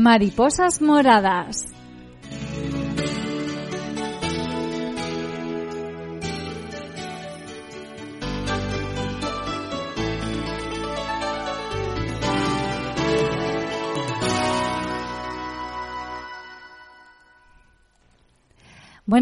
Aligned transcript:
Mariposas 0.00 0.80
Moradas. 0.80 1.79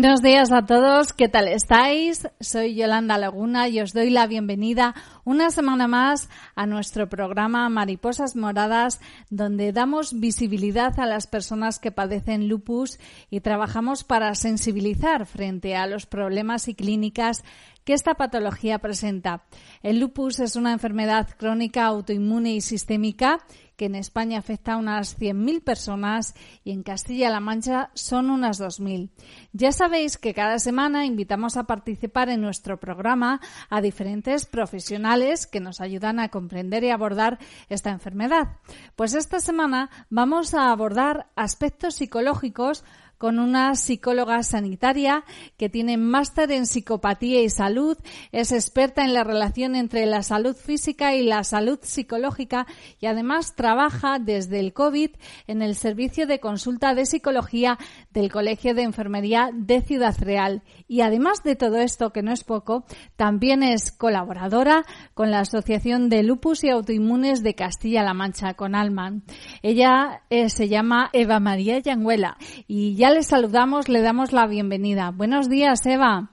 Buenos 0.00 0.22
días 0.22 0.52
a 0.52 0.64
todos, 0.64 1.12
¿qué 1.12 1.28
tal 1.28 1.48
estáis? 1.48 2.28
Soy 2.38 2.76
Yolanda 2.76 3.18
Laguna 3.18 3.66
y 3.66 3.80
os 3.80 3.92
doy 3.92 4.10
la 4.10 4.28
bienvenida 4.28 4.94
una 5.24 5.50
semana 5.50 5.88
más 5.88 6.28
a 6.54 6.66
nuestro 6.66 7.08
programa 7.08 7.68
Mariposas 7.68 8.36
Moradas, 8.36 9.00
donde 9.28 9.72
damos 9.72 10.20
visibilidad 10.20 11.00
a 11.00 11.06
las 11.06 11.26
personas 11.26 11.80
que 11.80 11.90
padecen 11.90 12.46
lupus 12.46 13.00
y 13.28 13.40
trabajamos 13.40 14.04
para 14.04 14.36
sensibilizar 14.36 15.26
frente 15.26 15.74
a 15.74 15.88
los 15.88 16.06
problemas 16.06 16.68
y 16.68 16.76
clínicas 16.76 17.42
que 17.84 17.92
esta 17.92 18.14
patología 18.14 18.78
presenta. 18.78 19.42
El 19.82 19.98
lupus 19.98 20.38
es 20.38 20.54
una 20.54 20.72
enfermedad 20.72 21.26
crónica 21.36 21.86
autoinmune 21.86 22.52
y 22.52 22.60
sistémica 22.60 23.40
que 23.78 23.86
en 23.86 23.94
España 23.94 24.40
afecta 24.40 24.72
a 24.72 24.76
unas 24.76 25.16
100.000 25.18 25.62
personas 25.62 26.34
y 26.64 26.72
en 26.72 26.82
Castilla-La 26.82 27.38
Mancha 27.38 27.90
son 27.94 28.28
unas 28.28 28.60
2.000. 28.60 29.10
Ya 29.52 29.70
sabéis 29.70 30.18
que 30.18 30.34
cada 30.34 30.58
semana 30.58 31.06
invitamos 31.06 31.56
a 31.56 31.64
participar 31.64 32.28
en 32.28 32.40
nuestro 32.40 32.80
programa 32.80 33.40
a 33.70 33.80
diferentes 33.80 34.46
profesionales 34.46 35.46
que 35.46 35.60
nos 35.60 35.80
ayudan 35.80 36.18
a 36.18 36.28
comprender 36.28 36.82
y 36.82 36.90
abordar 36.90 37.38
esta 37.68 37.90
enfermedad. 37.90 38.56
Pues 38.96 39.14
esta 39.14 39.38
semana 39.38 39.90
vamos 40.10 40.54
a 40.54 40.72
abordar 40.72 41.28
aspectos 41.36 41.94
psicológicos 41.94 42.84
con 43.18 43.38
una 43.38 43.74
psicóloga 43.74 44.42
sanitaria 44.42 45.24
que 45.56 45.68
tiene 45.68 45.96
máster 45.96 46.50
en 46.52 46.66
psicopatía 46.66 47.42
y 47.42 47.50
salud, 47.50 47.98
es 48.32 48.52
experta 48.52 49.04
en 49.04 49.12
la 49.12 49.24
relación 49.24 49.74
entre 49.74 50.06
la 50.06 50.22
salud 50.22 50.56
física 50.56 51.14
y 51.14 51.24
la 51.24 51.44
salud 51.44 51.78
psicológica 51.82 52.66
y 53.00 53.06
además 53.06 53.54
trabaja 53.56 54.18
desde 54.18 54.60
el 54.60 54.72
COVID 54.72 55.10
en 55.46 55.62
el 55.62 55.74
servicio 55.74 56.26
de 56.26 56.40
consulta 56.40 56.94
de 56.94 57.06
psicología 57.06 57.78
del 58.12 58.30
Colegio 58.30 58.74
de 58.74 58.82
Enfermería 58.82 59.50
de 59.52 59.82
Ciudad 59.82 60.14
Real. 60.20 60.62
Y 60.86 61.00
además 61.00 61.42
de 61.42 61.56
todo 61.56 61.76
esto, 61.78 62.12
que 62.12 62.22
no 62.22 62.32
es 62.32 62.44
poco, 62.44 62.84
también 63.16 63.62
es 63.62 63.92
colaboradora 63.92 64.84
con 65.14 65.30
la 65.30 65.40
Asociación 65.40 66.08
de 66.08 66.22
Lupus 66.22 66.64
y 66.64 66.70
Autoinmunes 66.70 67.42
de 67.42 67.54
Castilla-La 67.54 68.14
Mancha, 68.14 68.54
con 68.54 68.74
Alman. 68.74 69.22
Ella 69.62 70.22
eh, 70.30 70.48
se 70.48 70.68
llama 70.68 71.10
Eva 71.12 71.40
María 71.40 71.78
Yanguela 71.78 72.36
y 72.66 72.94
ya 72.94 73.07
le 73.10 73.22
saludamos, 73.22 73.88
le 73.88 74.02
damos 74.02 74.32
la 74.32 74.46
bienvenida. 74.46 75.10
Buenos 75.10 75.48
días, 75.48 75.84
Eva. 75.86 76.30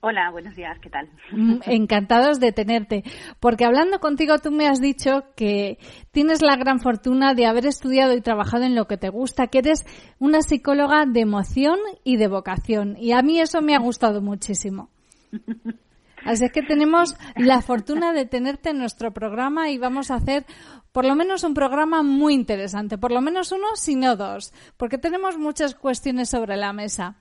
Hola, 0.00 0.30
buenos 0.30 0.56
días, 0.56 0.78
¿qué 0.80 0.90
tal? 0.90 1.08
Mm, 1.30 1.60
encantados 1.66 2.40
de 2.40 2.52
tenerte, 2.52 3.04
porque 3.38 3.64
hablando 3.64 4.00
contigo 4.00 4.38
tú 4.38 4.50
me 4.50 4.66
has 4.66 4.80
dicho 4.80 5.24
que 5.36 5.78
tienes 6.10 6.42
la 6.42 6.56
gran 6.56 6.80
fortuna 6.80 7.34
de 7.34 7.46
haber 7.46 7.66
estudiado 7.66 8.12
y 8.14 8.20
trabajado 8.20 8.64
en 8.64 8.74
lo 8.74 8.86
que 8.86 8.96
te 8.96 9.10
gusta, 9.10 9.46
que 9.46 9.58
eres 9.58 9.86
una 10.18 10.42
psicóloga 10.42 11.04
de 11.06 11.20
emoción 11.20 11.78
y 12.02 12.16
de 12.16 12.26
vocación, 12.26 12.96
y 12.98 13.12
a 13.12 13.22
mí 13.22 13.38
eso 13.38 13.62
me 13.62 13.76
ha 13.76 13.78
gustado 13.78 14.20
muchísimo. 14.20 14.90
Así 16.24 16.44
es 16.44 16.52
que 16.52 16.62
tenemos 16.62 17.16
la 17.36 17.60
fortuna 17.62 18.12
de 18.12 18.26
tenerte 18.26 18.70
en 18.70 18.78
nuestro 18.78 19.12
programa 19.12 19.70
y 19.70 19.78
vamos 19.78 20.10
a 20.10 20.16
hacer 20.16 20.46
por 20.92 21.04
lo 21.04 21.14
menos 21.14 21.44
un 21.44 21.54
programa 21.54 22.02
muy 22.02 22.34
interesante, 22.34 22.98
por 22.98 23.12
lo 23.12 23.20
menos 23.20 23.52
uno, 23.52 23.74
si 23.74 23.96
no 23.96 24.16
dos, 24.16 24.52
porque 24.76 24.98
tenemos 24.98 25.38
muchas 25.38 25.74
cuestiones 25.74 26.28
sobre 26.28 26.56
la 26.56 26.72
mesa. 26.72 27.16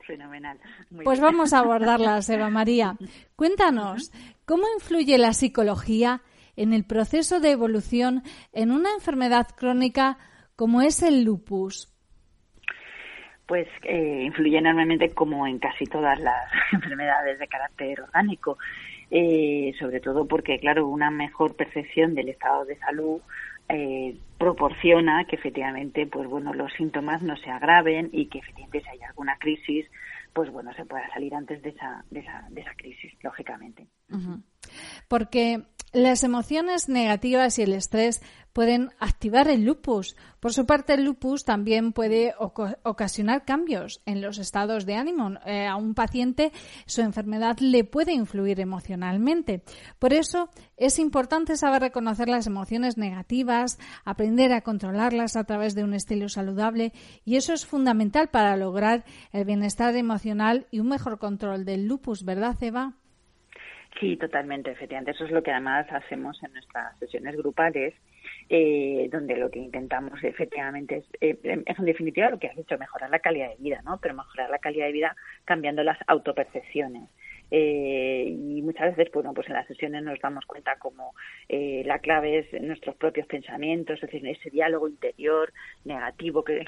Fenomenal. 0.00 0.58
pues 1.04 1.20
vamos 1.20 1.52
a 1.52 1.58
abordarlas, 1.58 2.28
Eva 2.30 2.48
María. 2.48 2.96
Cuéntanos, 3.36 4.10
¿cómo 4.46 4.64
influye 4.74 5.18
la 5.18 5.34
psicología 5.34 6.22
en 6.56 6.72
el 6.72 6.84
proceso 6.84 7.40
de 7.40 7.50
evolución 7.50 8.22
en 8.52 8.72
una 8.72 8.92
enfermedad 8.94 9.48
crónica 9.54 10.18
como 10.56 10.82
es 10.82 11.02
el 11.02 11.24
lupus? 11.24 11.92
pues 13.48 13.66
eh, 13.84 14.24
influye 14.26 14.58
enormemente 14.58 15.08
como 15.14 15.46
en 15.46 15.58
casi 15.58 15.86
todas 15.86 16.20
las 16.20 16.52
enfermedades 16.72 17.38
de 17.38 17.48
carácter 17.48 18.02
orgánico, 18.02 18.58
eh, 19.10 19.72
sobre 19.78 20.00
todo 20.00 20.26
porque, 20.26 20.58
claro, 20.58 20.86
una 20.86 21.10
mejor 21.10 21.56
percepción 21.56 22.14
del 22.14 22.28
estado 22.28 22.64
de 22.64 22.78
salud 22.78 23.20
eh, 23.68 24.16
proporciona 24.38 25.24
que 25.26 25.36
efectivamente, 25.36 26.06
pues 26.06 26.28
bueno, 26.28 26.54
los 26.54 26.72
síntomas 26.74 27.22
no 27.22 27.36
se 27.36 27.50
agraven 27.50 28.08
y 28.12 28.26
que 28.26 28.38
efectivamente 28.38 28.80
si 28.82 28.88
hay 28.88 29.02
alguna 29.02 29.36
crisis, 29.38 29.86
pues 30.32 30.50
bueno, 30.50 30.72
se 30.74 30.84
pueda 30.84 31.08
salir 31.12 31.34
antes 31.34 31.62
de 31.62 31.70
esa, 31.70 32.04
de 32.10 32.20
esa, 32.20 32.46
de 32.50 32.60
esa 32.60 32.74
crisis, 32.74 33.12
lógicamente. 33.22 33.86
Porque 35.08 35.62
las 35.92 36.22
emociones 36.22 36.88
negativas 36.88 37.58
y 37.58 37.62
el 37.62 37.72
estrés 37.72 38.20
pueden 38.52 38.90
activar 38.98 39.48
el 39.48 39.64
lupus. 39.64 40.16
Por 40.40 40.52
su 40.52 40.66
parte, 40.66 40.94
el 40.94 41.04
lupus 41.04 41.44
también 41.44 41.92
puede 41.92 42.34
ocasionar 42.38 43.44
cambios 43.44 44.00
en 44.04 44.20
los 44.20 44.38
estados 44.38 44.84
de 44.84 44.96
ánimo. 44.96 45.34
Eh, 45.46 45.66
a 45.66 45.76
un 45.76 45.94
paciente 45.94 46.52
su 46.84 47.00
enfermedad 47.00 47.58
le 47.60 47.84
puede 47.84 48.12
influir 48.12 48.60
emocionalmente. 48.60 49.62
Por 49.98 50.12
eso 50.12 50.50
es 50.76 50.98
importante 50.98 51.56
saber 51.56 51.82
reconocer 51.82 52.28
las 52.28 52.46
emociones 52.46 52.96
negativas, 52.96 53.78
aprender 54.04 54.52
a 54.52 54.62
controlarlas 54.62 55.36
a 55.36 55.44
través 55.44 55.74
de 55.74 55.84
un 55.84 55.94
estilo 55.94 56.28
saludable 56.28 56.92
y 57.24 57.36
eso 57.36 57.52
es 57.52 57.64
fundamental 57.64 58.28
para 58.28 58.56
lograr 58.56 59.04
el 59.32 59.44
bienestar 59.44 59.94
emocional 59.94 60.66
y 60.70 60.80
un 60.80 60.88
mejor 60.88 61.18
control 61.18 61.64
del 61.64 61.86
lupus, 61.86 62.24
¿verdad, 62.24 62.56
Eva? 62.60 62.96
Sí, 63.98 64.16
totalmente, 64.16 64.70
efectivamente. 64.70 65.10
Eso 65.10 65.24
es 65.24 65.32
lo 65.32 65.42
que 65.42 65.50
además 65.50 65.86
hacemos 65.90 66.40
en 66.44 66.52
nuestras 66.52 66.96
sesiones 66.98 67.36
grupales, 67.36 67.94
eh, 68.48 69.08
donde 69.10 69.36
lo 69.36 69.50
que 69.50 69.58
intentamos 69.58 70.22
efectivamente 70.22 70.98
es, 70.98 71.04
eh, 71.20 71.64
en 71.66 71.84
definitiva, 71.84 72.30
lo 72.30 72.38
que 72.38 72.46
has 72.46 72.56
dicho, 72.56 72.78
mejorar 72.78 73.10
la 73.10 73.18
calidad 73.18 73.48
de 73.48 73.56
vida, 73.56 73.82
¿no? 73.84 73.98
Pero 74.00 74.14
mejorar 74.14 74.50
la 74.50 74.58
calidad 74.58 74.86
de 74.86 74.92
vida 74.92 75.16
cambiando 75.44 75.82
las 75.82 75.98
autopercepciones. 76.06 77.08
Eh, 77.50 78.24
y 78.28 78.62
muchas 78.62 78.94
veces, 78.96 79.12
bueno, 79.12 79.32
pues 79.32 79.48
en 79.48 79.54
las 79.54 79.66
sesiones 79.66 80.02
nos 80.02 80.20
damos 80.20 80.44
cuenta 80.46 80.76
como 80.78 81.14
eh, 81.48 81.82
la 81.86 81.98
clave 81.98 82.38
es 82.38 82.62
nuestros 82.62 82.96
propios 82.96 83.26
pensamientos, 83.26 83.96
es 84.02 84.10
decir, 84.10 84.26
ese 84.28 84.50
diálogo 84.50 84.88
interior 84.88 85.52
negativo 85.84 86.44
que, 86.44 86.64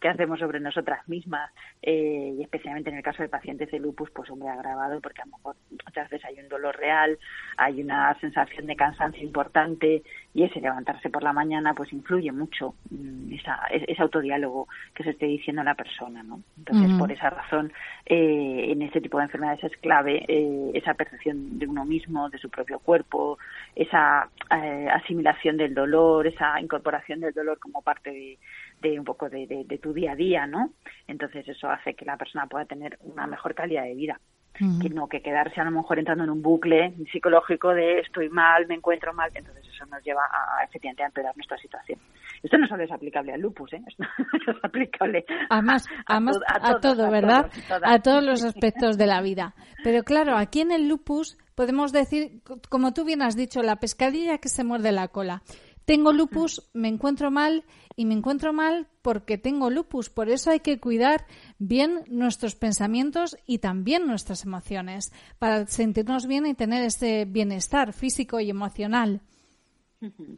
que, 0.00 0.08
hacemos 0.08 0.40
sobre 0.40 0.60
nosotras 0.60 1.08
mismas, 1.08 1.50
eh, 1.82 2.34
y 2.38 2.42
especialmente 2.42 2.90
en 2.90 2.96
el 2.96 3.02
caso 3.02 3.22
de 3.22 3.28
pacientes 3.28 3.70
de 3.70 3.78
lupus, 3.78 4.10
pues 4.10 4.28
hombre, 4.30 4.48
agravado, 4.48 5.00
porque 5.00 5.22
a 5.22 5.26
lo 5.26 5.36
mejor 5.36 5.56
muchas 5.70 6.10
veces 6.10 6.26
hay 6.26 6.40
un 6.40 6.48
dolor 6.48 6.76
real, 6.76 7.18
hay 7.56 7.80
una 7.80 8.18
sensación 8.20 8.66
de 8.66 8.76
cansancio 8.76 9.22
importante, 9.22 10.02
y 10.32 10.44
ese 10.44 10.60
levantarse 10.60 11.10
por 11.10 11.22
la 11.22 11.32
mañana, 11.32 11.74
pues 11.74 11.92
influye 11.92 12.30
mucho 12.30 12.74
mm, 12.90 13.32
esa, 13.34 13.56
ese 13.70 14.00
autodiálogo 14.00 14.68
que 14.94 15.02
se 15.02 15.10
esté 15.10 15.26
diciendo 15.26 15.64
la 15.64 15.74
persona, 15.74 16.22
¿no? 16.22 16.40
Entonces, 16.56 16.92
por 16.98 17.10
esa 17.10 17.30
razón, 17.30 17.72
en 18.06 18.82
este 18.82 19.00
tipo 19.00 19.18
de 19.18 19.24
enfermedades 19.24 19.64
es 19.64 19.76
clave 19.78 20.24
eh, 20.28 20.70
esa 20.74 20.94
percepción 20.94 21.58
de 21.58 21.66
uno 21.66 21.84
mismo, 21.84 22.30
de 22.30 22.38
su 22.38 22.48
propio 22.48 22.78
cuerpo, 22.78 23.38
esa 23.74 24.28
eh, 24.50 24.88
asimilación 24.92 25.56
del 25.56 25.74
dolor, 25.74 26.26
esa 26.26 26.60
incorporación 26.60 27.20
del 27.20 27.34
dolor 27.34 27.58
como 27.58 27.82
parte 27.82 28.38
de, 28.80 28.98
un 28.98 29.04
poco 29.04 29.28
de, 29.28 29.78
tu 29.82 29.92
día 29.92 30.12
a 30.12 30.16
día, 30.16 30.46
¿no? 30.46 30.70
Entonces 31.08 31.46
eso 31.48 31.68
hace 31.70 31.94
que 31.94 32.04
la 32.04 32.16
persona 32.16 32.46
pueda 32.46 32.64
tener 32.64 32.98
una 33.02 33.26
mejor 33.26 33.54
calidad 33.54 33.84
de 33.84 33.94
vida. 33.94 34.20
Que 34.52 34.90
no 34.90 35.08
que 35.08 35.22
quedarse 35.22 35.60
a 35.60 35.64
lo 35.64 35.70
mejor 35.70 35.98
entrando 35.98 36.24
en 36.24 36.30
un 36.30 36.42
bucle 36.42 36.92
psicológico 37.10 37.70
de 37.70 38.00
estoy 38.00 38.28
mal, 38.28 38.66
me 38.66 38.74
encuentro 38.74 39.14
mal, 39.14 39.30
entonces 39.34 39.66
eso 39.66 39.86
nos 39.86 40.02
lleva 40.04 40.22
a 40.22 40.62
efectivamente 40.64 41.02
a 41.02 41.06
empeorar 41.06 41.34
nuestra 41.34 41.56
situación. 41.56 41.98
Esto 42.42 42.58
no 42.58 42.66
solo 42.66 42.84
es 42.84 42.92
aplicable 42.92 43.32
al 43.32 43.40
lupus, 43.40 43.72
¿eh? 43.72 43.82
Esto 43.88 44.50
es 44.50 44.64
aplicable 44.64 45.24
a, 45.48 46.80
todo, 46.80 47.10
¿verdad? 47.10 47.50
A, 47.82 47.98
todos 48.00 48.24
los 48.24 48.44
aspectos 48.44 48.96
de 48.96 49.06
la 49.06 49.20
vida. 49.20 49.54
Pero 49.82 50.02
claro, 50.02 50.36
aquí 50.36 50.60
en 50.60 50.72
el 50.72 50.88
lupus 50.88 51.38
podemos 51.54 51.92
decir, 51.92 52.42
como 52.68 52.92
tú 52.92 53.04
bien 53.04 53.22
has 53.22 53.36
dicho, 53.36 53.62
la 53.62 53.76
pescadilla 53.76 54.38
que 54.38 54.48
se 54.48 54.64
muerde 54.64 54.92
la 54.92 55.08
cola. 55.08 55.42
Tengo 55.90 56.12
lupus, 56.12 56.70
me 56.72 56.86
encuentro 56.86 57.32
mal 57.32 57.64
y 57.96 58.06
me 58.06 58.14
encuentro 58.14 58.52
mal 58.52 58.86
porque 59.02 59.38
tengo 59.38 59.70
lupus. 59.70 60.08
Por 60.08 60.28
eso 60.28 60.52
hay 60.52 60.60
que 60.60 60.78
cuidar 60.78 61.26
bien 61.58 62.04
nuestros 62.06 62.54
pensamientos 62.54 63.36
y 63.44 63.58
también 63.58 64.06
nuestras 64.06 64.44
emociones 64.44 65.12
para 65.40 65.66
sentirnos 65.66 66.28
bien 66.28 66.46
y 66.46 66.54
tener 66.54 66.84
ese 66.84 67.24
bienestar 67.24 67.92
físico 67.92 68.38
y 68.38 68.50
emocional. 68.50 69.20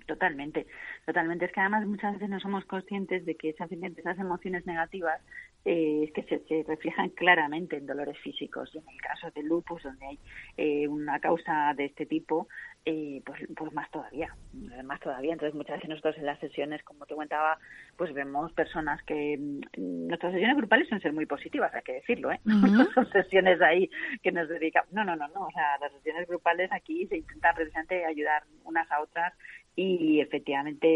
Totalmente, 0.07 0.67
totalmente. 1.07 1.45
Es 1.45 1.53
que 1.53 1.61
además 1.61 1.87
muchas 1.87 2.15
veces 2.15 2.31
no 2.31 2.41
somos 2.41 2.65
conscientes 2.65 3.25
de 3.25 3.37
que 3.37 3.51
esas, 3.51 3.71
esas 3.71 4.19
emociones 4.19 4.67
negativas 4.67 5.21
eh, 5.65 6.11
que 6.13 6.25
se, 6.25 6.65
reflejan 6.67 7.11
claramente 7.11 7.77
en 7.77 7.87
dolores 7.87 8.19
físicos. 8.19 8.75
Y 8.75 8.79
en 8.79 8.89
el 8.89 9.01
caso 9.01 9.31
del 9.31 9.47
lupus, 9.47 9.85
donde 9.85 10.05
hay 10.05 10.19
eh, 10.57 10.89
una 10.89 11.21
causa 11.21 11.73
de 11.77 11.85
este 11.85 12.07
tipo, 12.07 12.49
eh, 12.85 13.23
pues, 13.25 13.41
pues 13.57 13.73
más 13.73 13.91
todavía, 13.91 14.35
más 14.85 15.01
todavía. 15.01 15.33
Entonces 15.33 15.55
muchas 15.55 15.77
veces 15.77 15.89
nosotros 15.89 16.17
en 16.19 16.27
las 16.27 16.39
sesiones, 16.41 16.83
como 16.83 17.07
te 17.07 17.15
comentaba, 17.15 17.59
pues 17.97 18.13
vemos 18.13 18.53
personas 18.53 19.03
que 19.05 19.39
mm, 19.39 20.09
nuestras 20.09 20.33
sesiones 20.33 20.57
grupales 20.57 20.89
suelen 20.89 21.03
ser 21.03 21.13
muy 21.13 21.27
positivas, 21.27 21.73
hay 21.75 21.83
que 21.83 21.93
decirlo, 21.95 22.33
¿eh? 22.33 22.41
son 22.95 23.09
sesiones 23.11 23.61
ahí 23.63 23.89
que 24.23 24.33
nos 24.33 24.49
dedican. 24.49 24.85
No, 24.91 25.05
no, 25.05 25.15
no, 25.15 25.29
no. 25.29 25.47
O 25.47 25.51
sea, 25.53 25.79
las 25.81 25.93
sesiones 25.93 26.27
grupales 26.27 26.71
aquí 26.73 27.07
se 27.07 27.19
intenta 27.19 27.55
precisamente 27.55 28.05
ayudar 28.05 28.43
unas 28.65 28.91
a 28.91 29.01
otras 29.01 29.33
y 29.75 30.21
efectivamente 30.21 30.87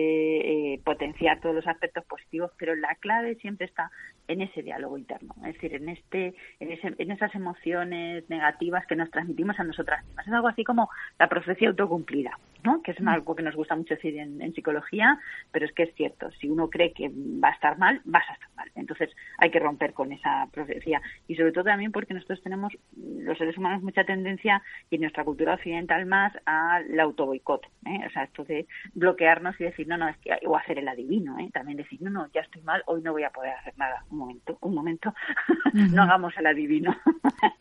eh, 0.74 0.80
potenciar 0.84 1.40
todos 1.40 1.54
los 1.54 1.66
aspectos 1.66 2.04
positivos, 2.04 2.50
pero 2.58 2.74
la 2.74 2.94
clave 2.96 3.36
siempre 3.36 3.66
está 3.66 3.90
en 4.28 4.42
ese 4.42 4.62
diálogo 4.62 4.98
interno, 4.98 5.34
es 5.46 5.54
decir, 5.54 5.74
en 5.74 5.88
este, 5.88 6.34
en, 6.60 6.72
ese, 6.72 6.94
en 6.98 7.10
esas 7.10 7.34
emociones 7.34 8.28
negativas 8.28 8.86
que 8.86 8.96
nos 8.96 9.10
transmitimos 9.10 9.58
a 9.58 9.64
nosotras 9.64 10.04
mismas. 10.04 10.26
Es 10.26 10.32
algo 10.32 10.48
así 10.48 10.64
como 10.64 10.90
la 11.18 11.28
profecía 11.28 11.68
autocumplida, 11.68 12.38
¿no? 12.66 12.82
Que 12.82 12.90
es 12.90 12.98
algo 13.06 13.36
que 13.36 13.44
nos 13.44 13.54
gusta 13.54 13.76
mucho 13.76 13.94
decir 13.94 14.18
en, 14.18 14.52
psicología, 14.52 15.18
pero 15.52 15.66
es 15.66 15.72
que 15.72 15.84
es 15.84 15.94
cierto. 15.94 16.30
Si 16.32 16.48
uno 16.50 16.68
cree 16.68 16.92
que 16.92 17.08
va 17.08 17.50
a 17.50 17.52
estar 17.52 17.78
mal, 17.78 18.00
vas 18.04 18.28
a 18.28 18.32
estar 18.32 18.50
mal. 18.56 18.68
Entonces 18.74 19.10
hay 19.38 19.50
que 19.50 19.60
romper 19.60 19.92
con 19.92 20.12
esa 20.12 20.48
profecía 20.50 21.00
y 21.28 21.36
sobre 21.36 21.52
todo 21.52 21.64
también 21.64 21.92
porque 21.92 22.14
nosotros 22.14 22.42
tenemos 22.42 22.76
los 22.96 23.38
seres 23.38 23.56
humanos 23.56 23.82
mucha 23.82 24.04
tendencia 24.04 24.62
y 24.90 24.96
en 24.96 25.02
nuestra 25.02 25.24
cultura 25.24 25.54
occidental 25.54 26.06
más 26.06 26.32
al 26.44 26.98
autoboicot, 26.98 27.66
¿eh? 27.86 28.00
o 28.06 28.10
sea, 28.10 28.24
esto 28.24 28.44
de 28.44 28.66
bloquearnos 28.94 29.60
y 29.60 29.64
decir 29.64 29.86
no, 29.86 29.96
no, 29.96 30.08
es 30.08 30.16
que 30.18 30.36
o 30.46 30.56
hacer 30.56 30.78
el 30.78 30.88
adivino, 30.88 31.38
¿eh? 31.38 31.50
también 31.52 31.78
decir 31.78 32.02
no, 32.02 32.10
no, 32.10 32.28
ya 32.32 32.40
estoy 32.40 32.62
mal, 32.62 32.82
hoy 32.86 33.02
no 33.02 33.12
voy 33.12 33.22
a 33.22 33.30
poder 33.30 33.52
hacer 33.52 33.74
nada 33.76 34.04
un 34.10 34.18
momento, 34.18 34.58
un 34.60 34.74
momento, 34.74 35.14
no 35.72 36.02
hagamos 36.02 36.36
el 36.36 36.46
adivino, 36.46 36.96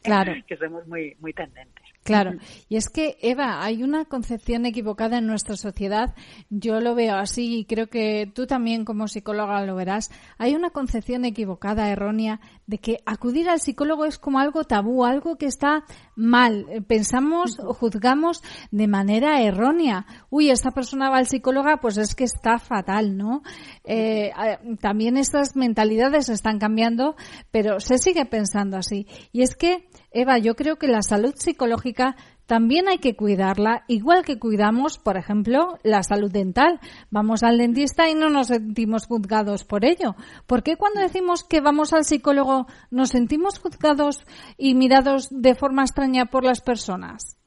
claro. 0.03 0.33
que 0.47 0.57
somos 0.57 0.87
muy, 0.87 1.15
muy 1.19 1.33
tendentes. 1.33 1.94
Claro, 2.05 2.33
y 2.69 2.75
es 2.75 2.89
que, 2.89 3.17
Eva, 3.23 3.63
hay 3.63 3.81
una 3.81 4.05
concepción 4.05 4.67
equivocada 4.67 5.17
en 5.17 5.25
nuestra 5.25 5.55
sociedad, 5.55 6.13
yo 6.51 6.79
lo 6.79 6.93
veo 6.93 7.15
así 7.15 7.57
y 7.57 7.65
creo 7.65 7.87
que 7.87 8.31
tú 8.31 8.45
también 8.45 8.85
como 8.85 9.07
psicóloga 9.07 9.65
lo 9.65 9.75
verás, 9.75 10.11
hay 10.37 10.53
una 10.53 10.69
concepción 10.69 11.25
equivocada, 11.25 11.89
errónea, 11.89 12.41
de 12.67 12.77
que 12.77 12.99
acudir 13.07 13.49
al 13.49 13.59
psicólogo 13.59 14.05
es 14.05 14.19
como 14.19 14.37
algo 14.37 14.65
tabú, 14.65 15.03
algo 15.03 15.37
que 15.37 15.47
está 15.47 15.83
mal, 16.15 16.85
pensamos 16.87 17.57
o 17.59 17.73
juzgamos 17.73 18.43
de 18.69 18.87
manera 18.87 19.41
errónea. 19.41 20.05
Uy, 20.29 20.51
esta 20.51 20.69
persona 20.69 21.09
va 21.09 21.17
al 21.17 21.27
psicólogo, 21.27 21.69
pues 21.81 21.97
es 21.97 22.13
que 22.13 22.25
está 22.25 22.59
fatal, 22.59 23.17
¿no? 23.17 23.41
Eh, 23.83 24.31
también 24.79 25.17
estas 25.17 25.55
mentalidades 25.55 26.29
están 26.29 26.59
cambiando, 26.59 27.15
pero 27.49 27.79
se 27.79 27.97
sigue 27.97 28.25
pensando 28.25 28.77
así. 28.77 29.07
Y 29.31 29.41
es 29.41 29.55
que 29.55 29.87
Eva, 30.15 30.37
yo 30.37 30.55
creo 30.55 30.77
que 30.77 30.87
la 30.87 31.01
salud 31.01 31.33
psicológica 31.35 32.15
también 32.47 32.87
hay 32.87 32.99
que 32.99 33.15
cuidarla, 33.15 33.83
igual 33.87 34.23
que 34.23 34.39
cuidamos, 34.39 34.97
por 34.97 35.17
ejemplo, 35.17 35.77
la 35.83 36.03
salud 36.03 36.31
dental. 36.31 36.79
Vamos 37.11 37.43
al 37.43 37.57
dentista 37.57 38.09
y 38.09 38.15
no 38.15 38.29
nos 38.29 38.47
sentimos 38.47 39.07
juzgados 39.07 39.65
por 39.65 39.83
ello. 39.83 40.15
¿Por 40.47 40.63
qué 40.63 40.77
cuando 40.77 41.01
decimos 41.01 41.43
que 41.43 41.59
vamos 41.59 41.91
al 41.91 42.05
psicólogo 42.05 42.67
nos 42.91 43.09
sentimos 43.09 43.59
juzgados 43.59 44.25
y 44.57 44.73
mirados 44.75 45.27
de 45.31 45.53
forma 45.53 45.83
extraña 45.83 46.25
por 46.27 46.43
las 46.43 46.61
personas? 46.61 47.37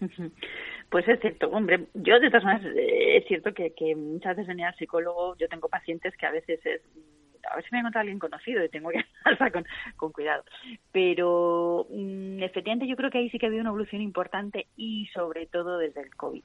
Pues 0.90 1.08
es 1.08 1.18
cierto, 1.18 1.48
hombre, 1.48 1.88
yo 1.94 2.20
de 2.20 2.28
todas 2.28 2.44
maneras 2.44 2.72
eh, 2.76 3.16
es 3.16 3.26
cierto 3.26 3.52
que, 3.52 3.72
muchas 3.96 4.36
veces 4.36 4.46
venir 4.46 4.66
al 4.66 4.76
psicólogo, 4.76 5.36
yo 5.38 5.48
tengo 5.48 5.68
pacientes 5.68 6.16
que 6.16 6.24
a 6.24 6.30
veces 6.30 6.64
es 6.64 6.82
a 7.50 7.56
ver 7.56 7.64
si 7.64 7.70
me 7.72 7.78
encuentro 7.78 7.98
a 7.98 8.02
alguien 8.02 8.18
conocido 8.18 8.64
y 8.64 8.68
tengo 8.68 8.90
que 8.90 9.04
alza 9.24 9.50
con, 9.50 9.64
con 9.96 10.12
cuidado. 10.12 10.44
Pero 10.92 11.86
mm, 11.90 12.42
efectivamente 12.42 12.86
yo 12.86 12.96
creo 12.96 13.10
que 13.10 13.18
ahí 13.18 13.30
sí 13.30 13.38
que 13.38 13.46
ha 13.46 13.48
habido 13.48 13.62
una 13.62 13.70
evolución 13.70 14.02
importante 14.02 14.66
y 14.76 15.06
sobre 15.14 15.46
todo 15.46 15.78
desde 15.78 16.02
el 16.02 16.14
COVID. 16.14 16.42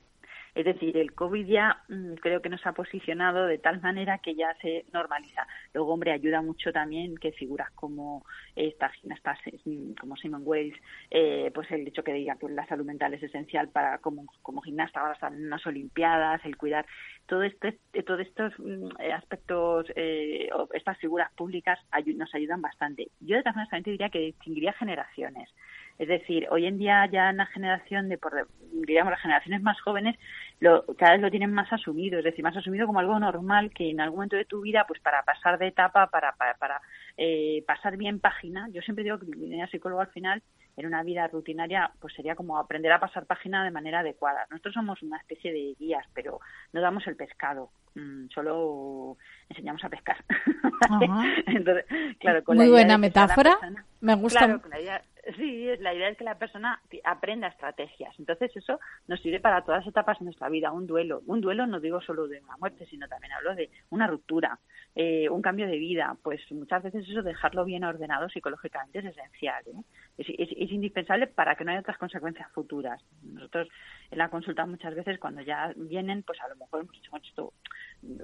Es 0.59 0.65
decir, 0.65 0.97
el 0.97 1.13
COVID 1.13 1.45
ya 1.45 1.83
mm, 1.87 2.15
creo 2.15 2.41
que 2.41 2.49
nos 2.49 2.65
ha 2.67 2.73
posicionado 2.73 3.45
de 3.45 3.59
tal 3.59 3.79
manera 3.79 4.17
que 4.17 4.35
ya 4.35 4.53
se 4.61 4.83
normaliza. 4.91 5.47
Luego, 5.73 5.93
hombre, 5.93 6.11
ayuda 6.11 6.41
mucho 6.41 6.73
también 6.73 7.15
que 7.15 7.31
figuras 7.31 7.71
como 7.75 8.25
estas 8.57 8.91
gimnastas, 8.95 9.39
mm, 9.63 9.93
como 9.93 10.17
Simon 10.17 10.41
Wales, 10.43 10.75
eh, 11.11 11.49
pues 11.55 11.71
el 11.71 11.87
hecho 11.87 12.03
que 12.03 12.11
diga 12.11 12.35
que 12.35 12.49
la 12.49 12.67
salud 12.67 12.85
mental 12.85 13.13
es 13.13 13.23
esencial 13.23 13.69
para 13.69 13.99
como, 13.99 14.25
como 14.41 14.59
gimnasta 14.61 14.99
ahora 14.99 15.13
están 15.13 15.41
unas 15.41 15.65
olimpiadas, 15.65 16.43
el 16.43 16.57
cuidar 16.57 16.85
todo 17.25 17.43
este, 17.43 17.79
todos 18.05 18.19
estos 18.19 18.51
mm, 18.59 18.89
aspectos, 19.13 19.85
eh, 19.95 20.49
estas 20.73 20.97
figuras 20.97 21.31
públicas 21.37 21.79
nos 22.17 22.35
ayudan 22.35 22.61
bastante. 22.61 23.07
Yo 23.21 23.37
de 23.37 23.43
todas 23.43 23.55
maneras 23.55 23.69
también 23.69 23.93
diría 23.93 24.09
que 24.09 24.19
distinguiría 24.19 24.73
generaciones. 24.73 25.49
Es 25.99 26.07
decir, 26.07 26.47
hoy 26.49 26.65
en 26.65 26.77
día 26.77 27.05
ya 27.11 27.29
en 27.29 27.37
la 27.37 27.45
generación 27.47 28.07
de, 28.07 28.17
por, 28.17 28.47
digamos, 28.71 29.11
las 29.11 29.21
generaciones 29.21 29.61
más 29.61 29.79
jóvenes, 29.81 30.17
lo, 30.61 30.85
cada 30.97 31.11
vez 31.11 31.21
lo 31.21 31.29
tienen 31.29 31.53
más 31.53 31.71
asumido, 31.73 32.19
es 32.19 32.23
decir, 32.25 32.43
más 32.43 32.55
asumido 32.55 32.87
como 32.87 32.99
algo 32.99 33.19
normal 33.19 33.71
que 33.71 33.89
en 33.89 33.99
algún 33.99 34.17
momento 34.17 34.37
de 34.37 34.45
tu 34.45 34.61
vida, 34.61 34.85
pues 34.87 35.01
para 35.01 35.23
pasar 35.23 35.59
de 35.59 35.67
etapa, 35.67 36.07
para, 36.07 36.31
para, 36.33 36.53
para 36.55 36.81
eh, 37.17 37.63
pasar 37.67 37.97
bien 37.97 38.21
página, 38.21 38.69
yo 38.71 38.81
siempre 38.81 39.03
digo 39.03 39.19
que 39.19 39.25
mi 39.25 39.67
psicólogo 39.67 39.99
al 39.99 40.07
final 40.07 40.41
en 40.79 40.85
una 40.85 41.03
vida 41.03 41.27
rutinaria, 41.27 41.91
pues 41.99 42.13
sería 42.13 42.35
como 42.35 42.57
aprender 42.57 42.91
a 42.93 42.99
pasar 43.01 43.25
página 43.25 43.65
de 43.65 43.71
manera 43.71 43.99
adecuada. 43.99 44.47
Nosotros 44.49 44.75
somos 44.75 45.01
una 45.03 45.17
especie 45.17 45.51
de 45.51 45.75
guías, 45.77 46.05
pero 46.13 46.39
no 46.71 46.79
damos 46.79 47.05
el 47.07 47.17
pescado, 47.17 47.71
mm, 47.95 48.27
solo 48.33 49.17
enseñamos 49.49 49.83
a 49.83 49.89
pescar. 49.89 50.23
Entonces, 51.47 51.85
claro, 52.19 52.43
con 52.45 52.55
Muy 52.55 52.69
buena 52.69 52.97
metáfora. 52.97 53.57
Me 53.99 54.15
gusta. 54.15 54.39
Claro, 54.39 54.61
con 54.61 54.71
la 54.71 54.79
idea, 54.79 55.01
Sí, 55.39 55.69
la 55.79 55.93
idea 55.93 56.09
es 56.09 56.17
que 56.17 56.25
la 56.25 56.37
persona 56.37 56.81
aprenda 57.05 57.47
estrategias. 57.47 58.13
Entonces 58.19 58.53
eso 58.57 58.77
nos 59.07 59.21
sirve 59.21 59.39
para 59.39 59.63
todas 59.63 59.85
las 59.85 59.87
etapas 59.87 60.19
de 60.19 60.25
nuestra 60.25 60.49
vida. 60.49 60.73
Un 60.73 60.85
duelo, 60.85 61.21
un 61.27 61.39
duelo 61.39 61.65
no 61.65 61.79
digo 61.79 62.01
solo 62.01 62.27
de 62.27 62.41
una 62.41 62.57
muerte, 62.57 62.85
sino 62.87 63.07
también 63.07 63.31
hablo 63.31 63.55
de 63.55 63.69
una 63.89 64.05
ruptura, 64.07 64.59
eh, 64.95 65.29
un 65.29 65.41
cambio 65.41 65.65
de 65.65 65.77
vida. 65.77 66.17
Pues 66.23 66.41
muchas 66.51 66.83
veces 66.83 67.07
eso 67.07 67.21
dejarlo 67.21 67.63
bien 67.63 67.85
ordenado 67.85 68.27
psicológicamente 68.27 68.99
es 68.99 69.05
esencial. 69.05 69.63
¿eh? 69.67 69.81
Es, 70.17 70.71
indispensable 70.71 71.27
para 71.27 71.55
que 71.55 71.63
no 71.63 71.71
haya 71.71 71.79
otras 71.79 71.97
consecuencias 71.97 72.51
futuras. 72.51 73.01
Nosotros 73.23 73.69
en 74.11 74.17
la 74.17 74.27
consulta 74.29 74.65
muchas 74.65 74.93
veces 74.93 75.19
cuando 75.19 75.41
ya 75.41 75.71
vienen, 75.77 76.23
pues 76.23 76.41
a 76.41 76.49
lo 76.49 76.57
mejor 76.57 76.81
hemos 76.81 76.91
dicho 76.91 77.15
esto 77.15 77.53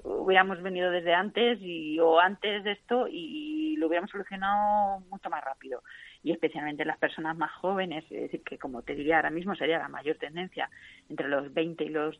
hubiéramos 0.04 0.62
venido 0.62 0.90
desde 0.90 1.12
antes 1.12 1.58
y 1.60 1.98
o 2.00 2.18
antes 2.18 2.64
de 2.64 2.72
esto 2.72 3.06
y 3.08 3.76
lo 3.76 3.88
hubiéramos 3.88 4.10
solucionado 4.10 5.00
mucho 5.10 5.28
más 5.28 5.44
rápido 5.44 5.82
y 6.26 6.32
especialmente 6.32 6.84
las 6.84 6.98
personas 6.98 7.36
más 7.36 7.52
jóvenes, 7.52 8.04
es 8.10 8.22
decir, 8.22 8.42
que 8.42 8.58
como 8.58 8.82
te 8.82 8.96
diría 8.96 9.14
ahora 9.14 9.30
mismo 9.30 9.54
sería 9.54 9.78
la 9.78 9.86
mayor 9.86 10.16
tendencia 10.16 10.68
entre 11.08 11.28
los 11.28 11.54
20 11.54 11.84
y 11.84 11.88
los 11.88 12.18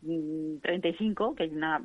35, 0.62 1.34
que 1.34 1.42
hay 1.42 1.50
una 1.50 1.82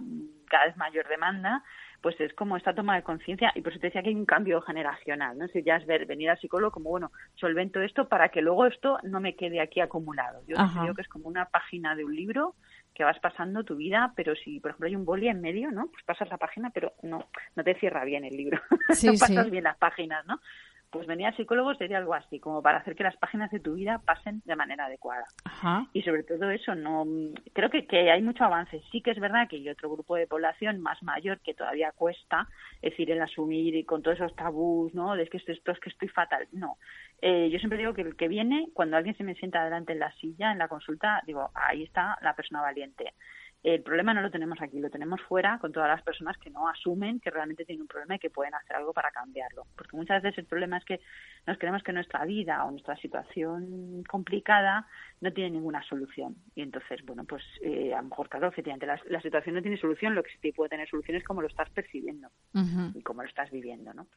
cada 0.47 0.65
vez 0.67 0.77
mayor 0.77 1.07
demanda, 1.07 1.63
pues 1.99 2.21
es 2.21 2.31
como 2.35 2.57
esta 2.57 2.75
toma 2.75 2.95
de 2.95 3.01
conciencia 3.01 3.51
y 3.55 3.61
por 3.61 3.71
eso 3.71 3.79
te 3.79 3.87
decía 3.87 4.03
que 4.03 4.09
hay 4.09 4.15
un 4.15 4.27
cambio 4.27 4.61
generacional, 4.61 5.35
¿no? 5.35 5.47
Si 5.47 5.63
ya 5.63 5.77
es 5.77 5.87
ver, 5.87 6.05
venir 6.05 6.29
al 6.29 6.39
psicólogo 6.39 6.71
como, 6.71 6.91
bueno, 6.91 7.11
solvento 7.33 7.81
esto 7.81 8.07
para 8.07 8.29
que 8.29 8.43
luego 8.43 8.67
esto 8.67 8.99
no 9.01 9.19
me 9.19 9.35
quede 9.35 9.59
aquí 9.59 9.79
acumulado. 9.79 10.43
Yo 10.45 10.57
creo 10.79 10.93
que 10.93 11.01
es 11.01 11.07
como 11.07 11.27
una 11.27 11.45
página 11.45 11.95
de 11.95 12.05
un 12.05 12.15
libro 12.15 12.53
que 12.93 13.03
vas 13.03 13.17
pasando 13.17 13.63
tu 13.63 13.77
vida, 13.77 14.13
pero 14.15 14.35
si, 14.35 14.59
por 14.59 14.69
ejemplo, 14.69 14.87
hay 14.89 14.95
un 14.95 15.05
boli 15.05 15.27
en 15.27 15.41
medio, 15.41 15.71
¿no? 15.71 15.87
Pues 15.87 16.03
pasas 16.03 16.29
la 16.29 16.37
página, 16.37 16.69
pero 16.69 16.93
no, 17.01 17.25
no 17.55 17.63
te 17.63 17.73
cierra 17.79 18.05
bien 18.05 18.25
el 18.25 18.37
libro. 18.37 18.61
no 19.03 19.13
pasas 19.19 19.49
bien 19.49 19.63
las 19.63 19.77
páginas, 19.77 20.23
¿no? 20.27 20.39
Pues 20.91 21.07
venir 21.07 21.27
al 21.27 21.35
psicólogo 21.35 21.73
sería 21.75 21.97
algo 21.97 22.13
así, 22.13 22.39
como 22.39 22.61
para 22.61 22.79
hacer 22.79 22.95
que 22.95 23.03
las 23.03 23.15
páginas 23.17 23.49
de 23.49 23.59
tu 23.59 23.75
vida 23.75 24.01
pasen 24.05 24.41
de 24.45 24.55
manera 24.55 24.85
adecuada. 24.85 25.25
Y 25.93 26.01
sobre 26.01 26.23
todo 26.23 26.49
eso, 26.51 26.75
no 26.75 27.05
creo 27.53 27.69
que, 27.69 27.87
que 27.87 28.11
hay 28.11 28.21
mucho 28.21 28.43
avance. 28.43 28.81
Sí 28.91 29.01
que 29.01 29.11
es 29.11 29.19
verdad 29.19 29.47
que 29.47 29.55
hay 29.55 29.69
otro 29.69 29.89
grupo 29.89 30.15
de 30.15 30.27
población 30.27 30.81
más 30.81 31.01
mayor 31.01 31.39
que 31.39 31.53
todavía 31.53 31.91
cuesta, 31.93 32.47
es 32.81 32.91
decir, 32.91 33.09
el 33.09 33.21
asumir 33.21 33.75
y 33.75 33.85
con 33.85 34.01
todos 34.01 34.17
esos 34.17 34.35
tabús, 34.35 34.93
¿no? 34.93 35.15
De 35.15 35.27
que 35.27 35.37
esto, 35.37 35.51
esto 35.51 35.71
es 35.71 35.79
que 35.79 35.89
estoy 35.89 36.09
fatal. 36.09 36.47
No. 36.51 36.77
Eh, 37.21 37.49
yo 37.51 37.59
siempre 37.59 37.77
digo 37.77 37.93
que 37.93 38.01
el 38.01 38.15
que 38.15 38.27
viene, 38.27 38.67
cuando 38.73 38.97
alguien 38.97 39.15
se 39.15 39.23
me 39.23 39.35
sienta 39.35 39.63
delante 39.63 39.93
en 39.93 39.99
la 39.99 40.11
silla, 40.13 40.51
en 40.51 40.57
la 40.57 40.67
consulta, 40.67 41.21
digo, 41.25 41.51
ahí 41.53 41.83
está 41.83 42.17
la 42.21 42.35
persona 42.35 42.61
valiente. 42.61 43.13
El 43.63 43.83
problema 43.83 44.13
no 44.13 44.21
lo 44.21 44.31
tenemos 44.31 44.59
aquí, 44.59 44.79
lo 44.79 44.89
tenemos 44.89 45.21
fuera 45.21 45.59
con 45.59 45.71
todas 45.71 45.87
las 45.87 46.01
personas 46.01 46.35
que 46.37 46.49
no 46.49 46.67
asumen 46.67 47.19
que 47.19 47.29
realmente 47.29 47.63
tienen 47.63 47.83
un 47.83 47.87
problema 47.87 48.15
y 48.15 48.19
que 48.19 48.31
pueden 48.31 48.55
hacer 48.55 48.75
algo 48.75 48.91
para 48.91 49.11
cambiarlo. 49.11 49.67
Porque 49.75 49.95
muchas 49.95 50.23
veces 50.23 50.39
el 50.39 50.45
problema 50.45 50.77
es 50.77 50.85
que 50.85 50.99
nos 51.45 51.59
creemos 51.59 51.83
que 51.83 51.93
nuestra 51.93 52.25
vida 52.25 52.65
o 52.65 52.71
nuestra 52.71 52.95
situación 52.97 54.03
complicada 54.07 54.87
no 55.19 55.31
tiene 55.31 55.51
ninguna 55.51 55.83
solución. 55.83 56.35
Y 56.55 56.61
entonces, 56.61 57.05
bueno, 57.05 57.23
pues 57.25 57.43
eh, 57.61 57.93
a 57.93 58.01
lo 58.01 58.09
mejor, 58.09 58.29
claro, 58.29 58.47
efectivamente, 58.47 58.87
la, 58.87 59.21
situación 59.21 59.55
no 59.55 59.61
tiene 59.61 59.77
solución, 59.77 60.15
lo 60.15 60.23
que 60.23 60.31
sí 60.41 60.51
puede 60.51 60.69
tener 60.69 60.89
solución 60.89 61.17
es 61.17 61.23
cómo 61.23 61.41
lo 61.41 61.47
estás 61.47 61.69
percibiendo 61.69 62.29
y 62.95 63.01
cómo 63.03 63.21
lo 63.21 63.29
estás 63.29 63.51
viviendo, 63.51 63.93
¿no? 63.93 64.07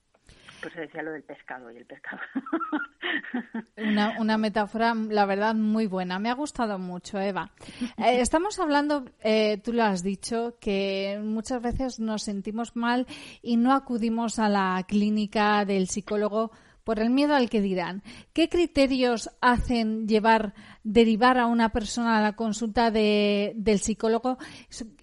Pues 0.62 0.72
se 0.72 0.80
decía 0.80 1.02
lo 1.02 1.12
del 1.12 1.22
pescado 1.22 1.70
y 1.70 1.76
el 1.76 1.84
pescado. 1.84 2.22
Una, 3.76 4.18
una, 4.18 4.38
metáfora, 4.38 4.94
la 4.94 5.26
verdad, 5.26 5.54
muy 5.54 5.86
buena. 5.86 6.18
Me 6.18 6.30
ha 6.30 6.34
gustado 6.34 6.78
mucho, 6.78 7.20
Eva. 7.20 7.50
Eh, 7.98 8.20
estamos 8.20 8.58
hablando, 8.58 9.04
eh, 9.20 9.33
tú 9.62 9.72
lo 9.72 9.84
has 9.84 10.02
dicho, 10.02 10.56
que 10.60 11.20
muchas 11.22 11.62
veces 11.62 12.00
nos 12.00 12.22
sentimos 12.22 12.76
mal 12.76 13.06
y 13.42 13.56
no 13.56 13.72
acudimos 13.72 14.38
a 14.38 14.48
la 14.48 14.84
clínica 14.86 15.64
del 15.64 15.88
psicólogo 15.88 16.50
por 16.84 16.98
el 17.00 17.10
miedo 17.10 17.34
al 17.34 17.50
que 17.50 17.60
dirán. 17.60 18.02
¿Qué 18.32 18.48
criterios 18.48 19.30
hacen 19.40 20.06
llevar, 20.06 20.54
derivar 20.82 21.38
a 21.38 21.46
una 21.46 21.70
persona 21.70 22.18
a 22.18 22.22
la 22.22 22.34
consulta 22.34 22.90
de, 22.90 23.52
del 23.56 23.80
psicólogo? 23.80 24.38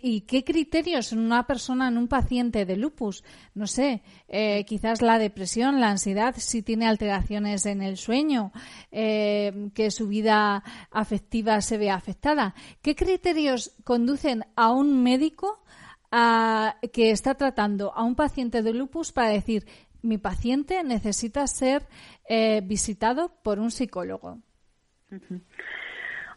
¿Y 0.01 0.21
qué 0.21 0.43
criterios 0.43 1.11
en 1.11 1.19
una 1.19 1.47
persona, 1.47 1.87
en 1.87 1.97
un 1.97 2.07
paciente 2.07 2.65
de 2.65 2.77
lupus? 2.77 3.23
No 3.55 3.67
sé, 3.67 4.03
eh, 4.27 4.63
quizás 4.65 5.01
la 5.01 5.17
depresión, 5.17 5.79
la 5.79 5.89
ansiedad, 5.89 6.35
si 6.37 6.61
tiene 6.61 6.87
alteraciones 6.87 7.65
en 7.65 7.81
el 7.81 7.97
sueño, 7.97 8.51
eh, 8.91 9.69
que 9.73 9.91
su 9.91 10.07
vida 10.07 10.63
afectiva 10.91 11.61
se 11.61 11.77
vea 11.77 11.95
afectada. 11.95 12.53
¿Qué 12.81 12.95
criterios 12.95 13.71
conducen 13.83 14.45
a 14.55 14.71
un 14.71 15.01
médico 15.01 15.61
a, 16.11 16.75
que 16.93 17.11
está 17.11 17.35
tratando 17.35 17.93
a 17.93 18.03
un 18.03 18.15
paciente 18.15 18.61
de 18.61 18.73
lupus 18.73 19.11
para 19.11 19.29
decir 19.29 19.63
mi 20.01 20.17
paciente 20.17 20.83
necesita 20.83 21.45
ser 21.47 21.83
eh, 22.27 22.61
visitado 22.63 23.31
por 23.43 23.59
un 23.59 23.71
psicólogo? 23.71 24.39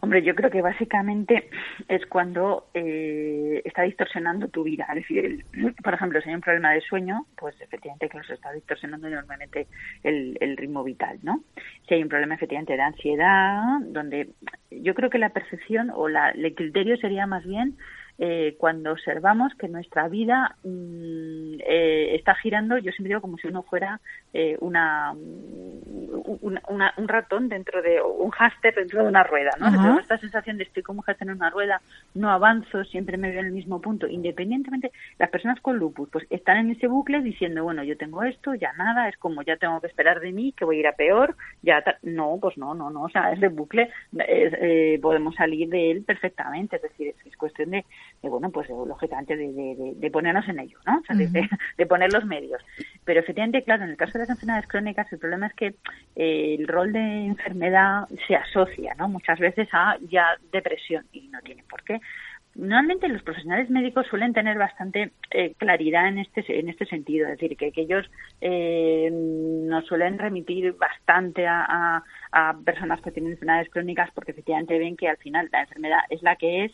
Hombre, 0.04 0.22
yo 0.22 0.34
creo 0.34 0.50
que 0.50 0.60
básicamente 0.60 1.48
es 1.88 2.04
cuando 2.04 2.68
eh, 2.74 3.62
está 3.64 3.84
distorsionando 3.84 4.48
tu 4.48 4.62
vida. 4.62 4.84
Es 4.90 4.96
decir, 4.96 5.46
por 5.82 5.94
ejemplo, 5.94 6.20
si 6.20 6.28
hay 6.28 6.34
un 6.34 6.42
problema 6.42 6.72
de 6.72 6.82
sueño, 6.82 7.24
pues 7.38 7.58
efectivamente 7.58 8.10
que 8.10 8.18
nos 8.18 8.28
está 8.28 8.52
distorsionando 8.52 9.08
enormemente 9.08 9.66
el, 10.02 10.36
el, 10.42 10.58
ritmo 10.58 10.84
vital, 10.84 11.20
¿no? 11.22 11.42
Si 11.88 11.94
hay 11.94 12.02
un 12.02 12.10
problema 12.10 12.34
efectivamente 12.34 12.74
de 12.74 12.82
ansiedad, 12.82 13.62
donde 13.80 14.28
yo 14.70 14.94
creo 14.94 15.08
que 15.08 15.16
la 15.16 15.30
percepción 15.30 15.88
o 15.88 16.06
la, 16.06 16.32
el 16.32 16.54
criterio 16.54 16.98
sería 16.98 17.26
más 17.26 17.46
bien 17.46 17.78
eh, 18.16 18.54
cuando 18.58 18.92
observamos 18.92 19.52
que 19.56 19.66
nuestra 19.66 20.06
vida 20.08 20.54
mm, 20.62 21.54
eh, 21.66 22.14
está 22.14 22.36
girando, 22.36 22.78
yo 22.78 22.92
siempre 22.92 23.08
digo 23.08 23.20
como 23.20 23.38
si 23.38 23.48
uno 23.48 23.62
fuera 23.64 24.00
eh, 24.32 24.56
una, 24.60 25.12
un 25.12 27.08
ratón 27.08 27.48
dentro 27.48 27.82
de, 27.82 28.00
un 28.00 28.30
háster 28.30 28.74
dentro 28.74 29.02
de 29.02 29.08
una 29.08 29.24
rueda, 29.24 29.50
¿no? 29.58 29.70
Tenemos 29.70 30.02
esta 30.02 30.18
sensación 30.18 30.58
de 30.58 30.64
estoy 30.64 30.84
como 30.84 31.00
un 31.00 31.04
háster 31.04 31.26
en 31.26 31.34
una 31.34 31.50
rueda, 31.50 31.80
no 32.14 32.30
avanzo, 32.30 32.84
siempre 32.84 33.16
me 33.16 33.30
veo 33.30 33.40
en 33.40 33.46
el 33.46 33.52
mismo 33.52 33.80
punto, 33.80 34.06
independientemente, 34.06 34.92
las 35.18 35.30
personas 35.30 35.60
con 35.60 35.76
lupus 35.76 36.08
pues 36.10 36.24
están 36.30 36.58
en 36.58 36.70
ese 36.70 36.86
bucle 36.86 37.20
diciendo, 37.20 37.64
bueno, 37.64 37.82
yo 37.82 37.96
tengo 37.96 38.22
esto, 38.22 38.54
ya 38.54 38.72
nada, 38.74 39.08
es 39.08 39.16
como 39.16 39.42
ya 39.42 39.56
tengo 39.56 39.80
que 39.80 39.88
esperar 39.88 40.20
de 40.20 40.30
mí, 40.30 40.52
que 40.52 40.64
voy 40.64 40.76
a 40.76 40.80
ir 40.80 40.86
a 40.86 40.92
peor, 40.92 41.34
ya, 41.62 41.82
no, 42.02 42.38
pues 42.40 42.56
no, 42.58 42.74
no, 42.74 42.90
no, 42.90 43.02
o 43.02 43.08
sea, 43.08 43.32
ese 43.32 43.48
bucle 43.48 43.90
eh, 44.18 45.00
podemos 45.02 45.34
salir 45.34 45.68
de 45.68 45.90
él 45.90 46.04
perfectamente, 46.04 46.76
es 46.76 46.82
decir, 46.82 47.14
es 47.24 47.36
cuestión 47.36 47.70
de 47.70 47.84
bueno, 48.22 48.50
pues 48.50 48.68
lógicamente 48.68 49.36
de, 49.36 50.10
ponernos 50.10 50.48
en 50.48 50.60
ello, 50.60 50.78
¿no? 50.86 51.02
de, 51.76 51.86
poner 51.86 52.12
los 52.12 52.24
medios. 52.24 52.62
Pero 53.04 53.20
efectivamente, 53.20 53.62
claro, 53.62 53.84
en 53.84 53.90
el 53.90 53.96
caso 53.96 54.12
de 54.12 54.20
las 54.20 54.30
enfermedades 54.30 54.68
crónicas, 54.68 55.12
el 55.12 55.18
problema 55.18 55.46
es 55.46 55.54
que 55.54 55.74
eh, 56.16 56.56
el 56.58 56.66
rol 56.66 56.92
de 56.92 57.26
enfermedad 57.26 58.08
se 58.26 58.36
asocia, 58.36 58.94
¿no? 58.94 59.08
Muchas 59.08 59.38
veces 59.38 59.68
a 59.72 59.96
ya 60.08 60.36
depresión 60.52 61.04
y 61.12 61.28
no 61.28 61.40
tiene 61.42 61.64
por 61.68 61.82
qué. 61.82 62.00
Normalmente 62.54 63.08
los 63.08 63.22
profesionales 63.22 63.68
médicos 63.68 64.06
suelen 64.06 64.32
tener 64.32 64.56
bastante 64.56 65.10
eh, 65.32 65.54
claridad 65.58 66.06
en 66.06 66.18
este 66.18 66.44
en 66.60 66.68
este 66.68 66.86
sentido, 66.86 67.26
es 67.26 67.32
decir, 67.38 67.56
que, 67.56 67.72
ellos 67.74 68.08
eh, 68.40 69.10
nos 69.12 69.84
suelen 69.86 70.20
remitir 70.20 70.72
bastante 70.74 71.48
a, 71.48 72.04
a 72.30 72.56
personas 72.64 73.00
que 73.00 73.10
tienen 73.10 73.32
enfermedades 73.32 73.70
crónicas 73.70 74.10
porque 74.14 74.30
efectivamente 74.30 74.78
ven 74.78 74.96
que 74.96 75.08
al 75.08 75.16
final 75.16 75.48
la 75.50 75.62
enfermedad 75.62 76.00
es 76.10 76.22
la 76.22 76.36
que 76.36 76.66
es 76.66 76.72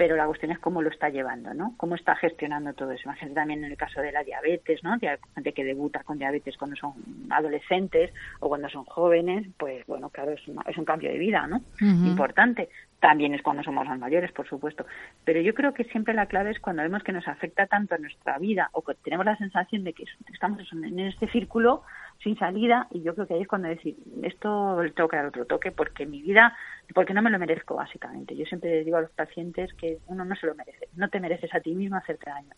pero 0.00 0.16
la 0.16 0.24
cuestión 0.24 0.50
es 0.50 0.58
cómo 0.58 0.80
lo 0.80 0.88
está 0.88 1.10
llevando, 1.10 1.52
¿no? 1.52 1.74
Cómo 1.76 1.94
está 1.94 2.16
gestionando 2.16 2.72
todo 2.72 2.90
eso. 2.90 3.02
Imagínate 3.04 3.34
también 3.34 3.64
en 3.64 3.70
el 3.70 3.76
caso 3.76 4.00
de 4.00 4.10
la 4.10 4.24
diabetes, 4.24 4.82
¿no? 4.82 4.96
Gente 4.98 5.52
que 5.52 5.62
debuta 5.62 6.02
con 6.04 6.16
diabetes 6.16 6.56
cuando 6.56 6.74
son 6.74 6.94
adolescentes 7.28 8.10
o 8.38 8.48
cuando 8.48 8.70
son 8.70 8.86
jóvenes, 8.86 9.46
pues 9.58 9.86
bueno, 9.86 10.08
claro, 10.08 10.32
es, 10.32 10.40
es 10.66 10.78
un 10.78 10.86
cambio 10.86 11.10
de 11.10 11.18
vida, 11.18 11.46
¿no? 11.46 11.60
Importante. 11.82 12.70
También 12.98 13.34
es 13.34 13.42
cuando 13.42 13.62
somos 13.62 13.86
más 13.86 13.98
mayores, 13.98 14.32
por 14.32 14.48
supuesto. 14.48 14.86
Pero 15.22 15.42
yo 15.42 15.52
creo 15.52 15.74
que 15.74 15.84
siempre 15.84 16.14
la 16.14 16.24
clave 16.24 16.52
es 16.52 16.60
cuando 16.60 16.80
vemos 16.80 17.02
que 17.02 17.12
nos 17.12 17.28
afecta 17.28 17.66
tanto 17.66 17.94
a 17.94 17.98
nuestra 17.98 18.38
vida 18.38 18.70
o 18.72 18.80
que 18.80 18.94
tenemos 18.94 19.26
la 19.26 19.36
sensación 19.36 19.84
de 19.84 19.92
que 19.92 20.04
estamos 20.32 20.62
en 20.72 20.98
este 20.98 21.28
círculo 21.28 21.82
sin 22.22 22.38
salida 22.38 22.86
y 22.90 23.02
yo 23.02 23.14
creo 23.14 23.26
que 23.26 23.34
ahí 23.34 23.42
es 23.42 23.48
cuando 23.48 23.68
decir, 23.68 23.96
esto 24.22 24.82
le 24.82 24.90
tengo 24.90 25.08
que 25.08 25.16
dar 25.16 25.26
otro 25.26 25.46
toque 25.46 25.70
porque 25.72 26.06
mi 26.06 26.20
vida, 26.20 26.54
porque 26.94 27.14
no 27.14 27.22
me 27.22 27.30
lo 27.30 27.38
merezco 27.38 27.76
básicamente. 27.76 28.36
Yo 28.36 28.44
siempre 28.44 28.84
digo 28.84 28.98
a 28.98 29.02
los 29.02 29.10
pacientes 29.10 29.72
que 29.74 29.98
uno 30.06 30.24
no 30.24 30.36
se 30.36 30.46
lo 30.46 30.54
merece, 30.54 30.88
no 30.96 31.08
te 31.08 31.20
mereces 31.20 31.54
a 31.54 31.60
ti 31.60 31.74
mismo 31.74 31.96
hacerte 31.96 32.30
daño. 32.30 32.52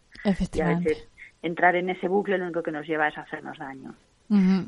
Y 0.52 0.61
a 0.61 0.78
veces 0.78 1.09
entrar 1.42 1.76
en 1.76 1.90
ese 1.90 2.09
bucle 2.09 2.38
lo 2.38 2.45
único 2.45 2.62
que 2.62 2.73
nos 2.73 2.87
lleva 2.87 3.09
es 3.09 3.19
hacernos 3.19 3.59
daño. 3.59 3.95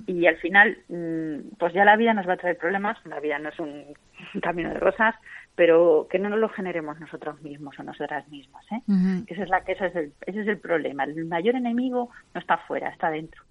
Y 0.07 0.27
al 0.27 0.37
final, 0.37 0.77
mm, 0.89 1.57
pues 1.59 1.73
ya 1.73 1.87
la 1.87 1.97
vida 1.97 2.13
nos 2.13 2.29
va 2.29 2.35
a 2.35 2.37
traer 2.37 2.59
problemas, 2.59 2.99
la 3.07 3.19
vida 3.19 3.39
no 3.39 3.49
es 3.49 3.59
un 3.59 3.83
camino 4.43 4.69
de 4.69 4.79
rosas, 4.79 5.15
pero 5.55 6.07
que 6.11 6.19
no 6.19 6.29
nos 6.29 6.39
lo 6.39 6.51
generemos 6.51 7.01
nosotros 7.01 7.41
mismos 7.41 7.79
o 7.79 7.83
nosotras 7.83 8.29
mismas. 8.29 8.63
¿eh? 8.71 8.83
esa 9.27 9.43
es 9.43 9.49
la, 9.49 9.63
que 9.63 9.73
ese, 9.73 9.87
es 9.87 9.97
el, 9.97 10.13
ese 10.27 10.43
es 10.43 10.49
el 10.49 10.59
problema. 10.59 11.05
El 11.05 11.25
mayor 11.25 11.55
enemigo 11.55 12.11
no 12.35 12.41
está 12.41 12.55
afuera, 12.55 12.91
está 12.91 13.09
dentro 13.09 13.43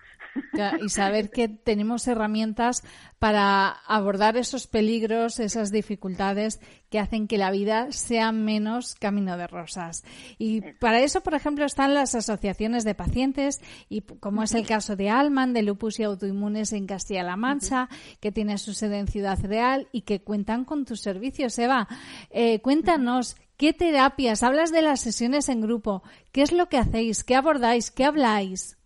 y 0.81 0.89
saber 0.89 1.29
que 1.29 1.47
tenemos 1.47 2.07
herramientas 2.07 2.83
para 3.19 3.69
abordar 3.69 4.37
esos 4.37 4.67
peligros, 4.67 5.39
esas 5.39 5.71
dificultades 5.71 6.59
que 6.89 6.99
hacen 6.99 7.27
que 7.27 7.37
la 7.37 7.51
vida 7.51 7.91
sea 7.91 8.31
menos 8.31 8.95
camino 8.95 9.37
de 9.37 9.47
rosas. 9.47 10.03
Y 10.37 10.61
para 10.79 10.99
eso, 10.99 11.21
por 11.21 11.33
ejemplo, 11.33 11.65
están 11.65 11.93
las 11.93 12.15
asociaciones 12.15 12.83
de 12.83 12.95
pacientes, 12.95 13.61
y 13.89 14.01
como 14.01 14.43
es 14.43 14.53
el 14.53 14.67
caso 14.67 14.95
de 14.95 15.09
Alman, 15.09 15.53
de 15.53 15.63
Lupus 15.63 15.99
y 15.99 16.03
Autoinmunes 16.03 16.73
en 16.73 16.85
Castilla-La 16.85 17.35
Mancha, 17.35 17.89
que 18.19 18.31
tiene 18.31 18.57
su 18.57 18.73
sede 18.73 18.99
en 18.99 19.07
Ciudad 19.07 19.39
Real 19.41 19.87
y 19.91 20.01
que 20.01 20.21
cuentan 20.21 20.65
con 20.65 20.85
tus 20.85 21.01
servicios. 21.01 21.57
Eva, 21.57 21.87
eh, 22.29 22.59
cuéntanos. 22.59 23.37
¿Qué 23.57 23.71
terapias? 23.71 24.43
Hablas 24.43 24.71
de 24.71 24.81
las 24.81 24.99
sesiones 24.99 25.47
en 25.47 25.61
grupo. 25.61 26.03
¿Qué 26.31 26.41
es 26.41 26.51
lo 26.51 26.67
que 26.67 26.77
hacéis? 26.77 27.23
¿Qué 27.23 27.35
abordáis? 27.35 27.91
¿Qué 27.91 28.03
habláis? 28.03 28.77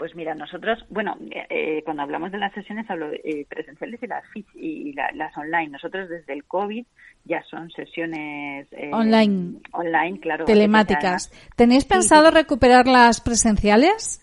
Pues 0.00 0.16
mira, 0.16 0.34
nosotros, 0.34 0.78
bueno, 0.88 1.14
eh, 1.50 1.82
cuando 1.84 2.02
hablamos 2.02 2.32
de 2.32 2.38
las 2.38 2.54
sesiones 2.54 2.88
hablo 2.88 3.12
eh, 3.12 3.44
presenciales 3.46 4.02
y 4.02 4.06
las 4.06 4.24
y 4.54 4.92
las 4.94 5.36
online. 5.36 5.68
Nosotros 5.68 6.08
desde 6.08 6.32
el 6.32 6.44
COVID 6.44 6.86
ya 7.26 7.42
son 7.42 7.70
sesiones 7.70 8.66
eh, 8.70 8.90
online, 8.94 9.60
online, 9.72 10.18
claro, 10.18 10.46
telemáticas. 10.46 11.30
¿Tenéis 11.54 11.84
pensado 11.84 12.30
recuperar 12.30 12.88
las 12.88 13.20
presenciales? 13.20 14.22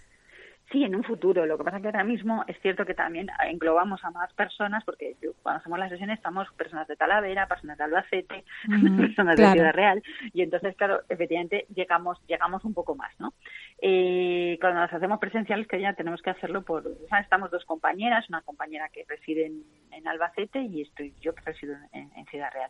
Sí, 0.71 0.83
en 0.83 0.95
un 0.95 1.03
futuro. 1.03 1.45
Lo 1.45 1.57
que 1.57 1.63
pasa 1.63 1.77
es 1.77 1.81
que 1.81 1.87
ahora 1.87 2.03
mismo 2.03 2.43
es 2.45 2.59
cierto 2.61 2.85
que 2.85 2.93
también 2.93 3.27
englobamos 3.45 4.03
a 4.03 4.11
más 4.11 4.33
personas, 4.33 4.83
porque 4.83 5.15
cuando 5.41 5.61
hacemos 5.61 5.79
las 5.79 5.89
sesiones 5.89 6.17
estamos 6.17 6.51
personas 6.57 6.87
de 6.89 6.97
Talavera, 6.97 7.47
personas 7.47 7.77
de 7.77 7.85
Albacete, 7.85 8.43
personas 8.97 9.37
de 9.37 9.49
Ciudad 9.49 9.73
Real, 9.73 10.03
y 10.33 10.41
entonces, 10.41 10.75
claro, 10.75 11.01
efectivamente 11.07 11.67
llegamos 11.73 12.21
llegamos 12.27 12.65
un 12.65 12.73
poco 12.73 12.95
más, 12.95 13.17
¿no? 13.17 13.33
Eh, 13.81 14.57
cuando 14.59 14.81
las 14.81 14.91
hacemos 14.91 15.19
presenciales, 15.19 15.67
que 15.67 15.79
ya 15.79 15.93
tenemos 15.93 16.21
que 16.21 16.31
hacerlo 16.31 16.63
por... 16.63 16.83
estamos 17.21 17.49
dos 17.49 17.63
compañeras, 17.63 18.27
una 18.27 18.41
compañera 18.41 18.89
que 18.89 19.05
reside 19.07 19.45
en, 19.45 20.07
Albacete 20.07 20.61
y 20.61 20.83
estoy 20.83 21.13
yo 21.19 21.33
que 21.33 21.41
resido 21.41 21.75
en 21.91 22.25
Ciudad 22.27 22.49
Real. 22.53 22.69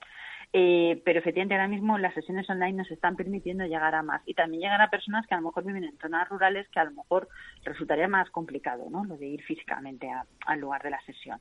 Eh, 0.54 1.01
pero 1.04 1.20
efectivamente 1.20 1.56
ahora 1.56 1.68
mismo 1.68 1.98
las 1.98 2.13
sesiones 2.13 2.50
online 2.50 2.77
nos 2.77 2.89
están 2.89 3.18
permitiendo 3.18 3.66
llegar 3.66 3.94
a 3.94 4.01
más 4.01 4.22
y 4.25 4.34
también 4.34 4.62
llegar 4.62 4.82
a 4.82 4.89
personas 4.89 5.27
que 5.27 5.36
a 5.36 5.38
lo 5.38 5.48
mejor 5.48 5.66
viven 5.66 5.84
en 5.84 5.98
zonas 5.98 6.27
rurales 6.30 6.68
que 6.70 6.80
a 6.80 6.86
lo 6.86 6.92
mejor 6.92 7.27
resultaría 7.63 8.08
más 8.08 8.30
complicado, 8.30 8.89
¿no? 8.89 9.04
Lo 9.04 9.18
de 9.18 9.27
ir 9.27 9.44
físicamente 9.44 10.10
al 10.46 10.60
lugar 10.60 10.84
de 10.84 10.92
la 10.92 11.01
sesión. 11.01 11.39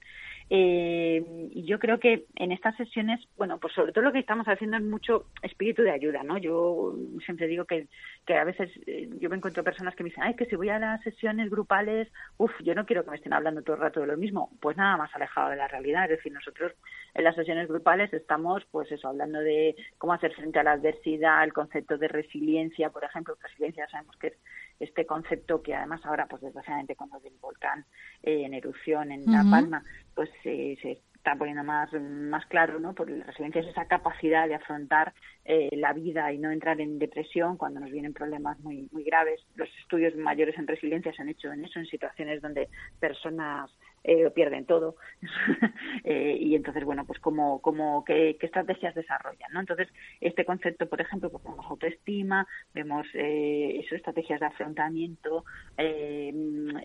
Eh, 0.50 1.24
y 1.52 1.64
yo 1.64 1.78
creo 1.78 2.00
que 2.00 2.26
en 2.34 2.50
estas 2.50 2.76
sesiones, 2.76 3.20
bueno, 3.36 3.58
pues 3.58 3.74
sobre 3.74 3.92
todo 3.92 4.04
lo 4.04 4.12
que 4.12 4.18
estamos 4.18 4.46
haciendo 4.48 4.76
es 4.76 4.82
mucho 4.82 5.26
espíritu 5.42 5.82
de 5.82 5.92
ayuda, 5.92 6.22
¿no? 6.24 6.38
Yo 6.38 6.94
siempre 7.24 7.46
digo 7.46 7.64
que, 7.64 7.86
que 8.26 8.36
a 8.36 8.44
veces 8.44 8.70
eh, 8.86 9.08
yo 9.20 9.30
me 9.30 9.36
encuentro 9.36 9.62
personas 9.62 9.94
que 9.94 10.02
me 10.02 10.10
dicen, 10.10 10.24
ay, 10.24 10.34
que 10.34 10.46
si 10.46 10.56
voy 10.56 10.68
a 10.68 10.78
las 10.78 11.00
sesiones 11.02 11.48
grupales, 11.48 12.08
uff, 12.38 12.52
yo 12.62 12.74
no 12.74 12.86
quiero 12.86 13.04
que 13.04 13.10
me 13.10 13.16
estén 13.16 13.32
hablando 13.32 13.62
todo 13.62 13.76
el 13.76 13.82
rato 13.82 14.00
de 14.00 14.08
lo 14.08 14.16
mismo. 14.16 14.50
Pues 14.60 14.76
nada 14.76 14.96
más 14.96 15.14
alejado 15.14 15.50
de 15.50 15.56
la 15.56 15.68
realidad. 15.68 16.04
Es 16.04 16.18
decir, 16.18 16.32
nosotros 16.32 16.72
en 17.14 17.24
las 17.24 17.34
sesiones 17.34 17.68
grupales 17.68 18.12
estamos, 18.12 18.64
pues 18.70 18.90
eso, 18.96 19.08
hablando 19.08 19.38
de 19.40 19.76
cómo 19.98 20.12
hacer 20.12 20.34
frente 20.34 20.58
a 20.58 20.64
la 20.64 20.72
adversidad, 20.72 21.44
el 21.44 21.52
concepto 21.52 21.96
de 21.96 22.08
resiliencia, 22.08 22.90
por 22.90 23.04
ejemplo, 23.04 23.36
resiliencia 23.40 23.88
sabemos 23.88 24.16
que 24.16 24.28
es 24.28 24.34
este 24.80 25.06
concepto 25.06 25.62
que 25.62 25.74
además 25.74 26.04
ahora, 26.04 26.26
pues 26.26 26.42
desgraciadamente, 26.42 26.96
cuando 26.96 27.18
el 27.24 27.32
volcán 27.40 27.84
eh, 28.22 28.42
en 28.44 28.54
erupción 28.54 29.12
en 29.12 29.24
La 29.26 29.44
Palma, 29.50 29.82
pues 30.14 30.28
se 30.42 30.76
está 31.26 31.36
poniendo 31.36 31.64
más, 31.64 31.92
más 31.92 32.46
claro, 32.46 32.78
¿no? 32.78 32.94
Porque 32.94 33.16
la 33.16 33.24
resiliencia 33.24 33.60
es 33.60 33.66
esa 33.66 33.86
capacidad 33.86 34.46
de 34.46 34.54
afrontar 34.54 35.12
eh, 35.44 35.70
la 35.72 35.92
vida 35.92 36.32
y 36.32 36.38
no 36.38 36.52
entrar 36.52 36.80
en 36.80 37.00
depresión 37.00 37.56
cuando 37.56 37.80
nos 37.80 37.90
vienen 37.90 38.12
problemas 38.12 38.60
muy, 38.60 38.88
muy 38.92 39.02
graves. 39.02 39.40
Los 39.56 39.68
estudios 39.80 40.14
mayores 40.14 40.56
en 40.56 40.68
resiliencia 40.68 41.12
se 41.12 41.22
han 41.22 41.28
hecho 41.28 41.52
en 41.52 41.64
eso, 41.64 41.80
en 41.80 41.86
situaciones 41.86 42.40
donde 42.40 42.68
personas 43.00 43.70
eh, 44.06 44.30
pierden 44.30 44.66
todo. 44.66 44.96
eh, 46.04 46.36
y 46.40 46.54
entonces, 46.54 46.84
bueno, 46.84 47.04
pues 47.04 47.18
como, 47.18 47.60
como 47.60 48.04
qué, 48.04 48.36
qué, 48.38 48.46
estrategias 48.46 48.94
desarrollan, 48.94 49.52
¿no? 49.52 49.60
Entonces, 49.60 49.88
este 50.20 50.44
concepto, 50.44 50.88
por 50.88 51.00
ejemplo, 51.00 51.28
pues 51.30 51.42
vemos 51.42 51.66
autoestima, 51.66 52.46
vemos 52.72 53.06
eh, 53.14 53.80
eso, 53.82 53.96
estrategias 53.96 54.40
de 54.40 54.46
afrontamiento, 54.46 55.44
eh, 55.76 56.32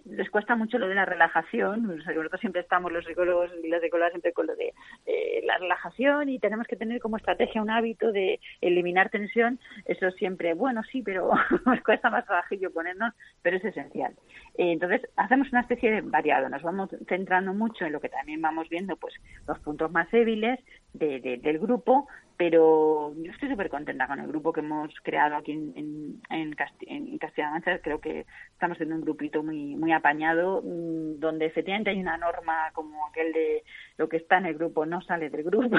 les 0.05 0.29
cuesta 0.31 0.55
mucho 0.55 0.79
lo 0.79 0.87
de 0.87 0.95
la 0.95 1.05
relajación, 1.05 1.83
nosotros 1.83 2.41
siempre 2.41 2.61
estamos 2.61 2.91
los 2.91 3.05
psicólogos 3.05 3.51
y 3.63 3.67
las 3.67 3.81
psicólogas 3.81 4.13
siempre 4.13 4.33
con 4.33 4.47
lo 4.47 4.55
de 4.55 4.73
eh, 5.05 5.41
la 5.45 5.57
relajación 5.59 6.29
y 6.29 6.39
tenemos 6.39 6.65
que 6.65 6.75
tener 6.75 6.99
como 6.99 7.17
estrategia 7.17 7.61
un 7.61 7.69
hábito 7.69 8.11
de 8.11 8.39
eliminar 8.61 9.09
tensión, 9.09 9.59
eso 9.85 10.09
siempre, 10.11 10.53
bueno, 10.55 10.81
sí, 10.91 11.03
pero 11.03 11.31
nos 11.65 11.81
cuesta 11.81 12.09
más 12.09 12.25
trabajillo 12.25 12.71
ponernos, 12.71 13.13
pero 13.43 13.57
es 13.57 13.65
esencial. 13.65 14.15
Eh, 14.61 14.73
entonces, 14.73 15.01
hacemos 15.15 15.51
una 15.51 15.61
especie 15.61 15.89
de 15.89 16.01
variado, 16.01 16.47
nos 16.47 16.61
vamos 16.61 16.91
centrando 17.09 17.51
mucho 17.51 17.83
en 17.83 17.93
lo 17.93 17.99
que 17.99 18.09
también 18.09 18.43
vamos 18.43 18.69
viendo, 18.69 18.95
pues 18.95 19.15
los 19.47 19.57
puntos 19.57 19.91
más 19.91 20.11
débiles 20.11 20.59
de, 20.93 21.19
de, 21.19 21.37
del 21.37 21.59
grupo, 21.59 22.07
pero 22.41 23.13
yo 23.17 23.31
estoy 23.31 23.49
súper 23.49 23.69
contenta 23.69 24.07
con 24.07 24.19
el 24.19 24.25
grupo 24.25 24.51
que 24.51 24.61
hemos 24.61 24.91
creado 25.03 25.35
aquí 25.35 25.51
en, 25.51 25.73
en, 25.75 26.21
en, 26.31 26.53
Casti 26.53 26.87
en 26.89 27.17
Castilla-La 27.19 27.51
Mancha. 27.51 27.79
Creo 27.79 28.01
que 28.01 28.25
estamos 28.53 28.77
siendo 28.77 28.95
un 28.95 29.01
grupito 29.01 29.43
muy 29.43 29.75
muy 29.75 29.91
apañado, 29.91 30.63
mmm, 30.63 31.19
donde 31.19 31.45
efectivamente 31.45 31.91
hay 31.91 31.99
una 31.99 32.17
norma 32.17 32.71
como 32.73 33.05
aquel 33.05 33.31
de 33.31 33.63
lo 33.97 34.09
que 34.09 34.17
está 34.17 34.39
en 34.39 34.47
el 34.47 34.55
grupo 34.55 34.87
no 34.87 35.01
sale 35.01 35.29
del 35.29 35.43
grupo. 35.43 35.77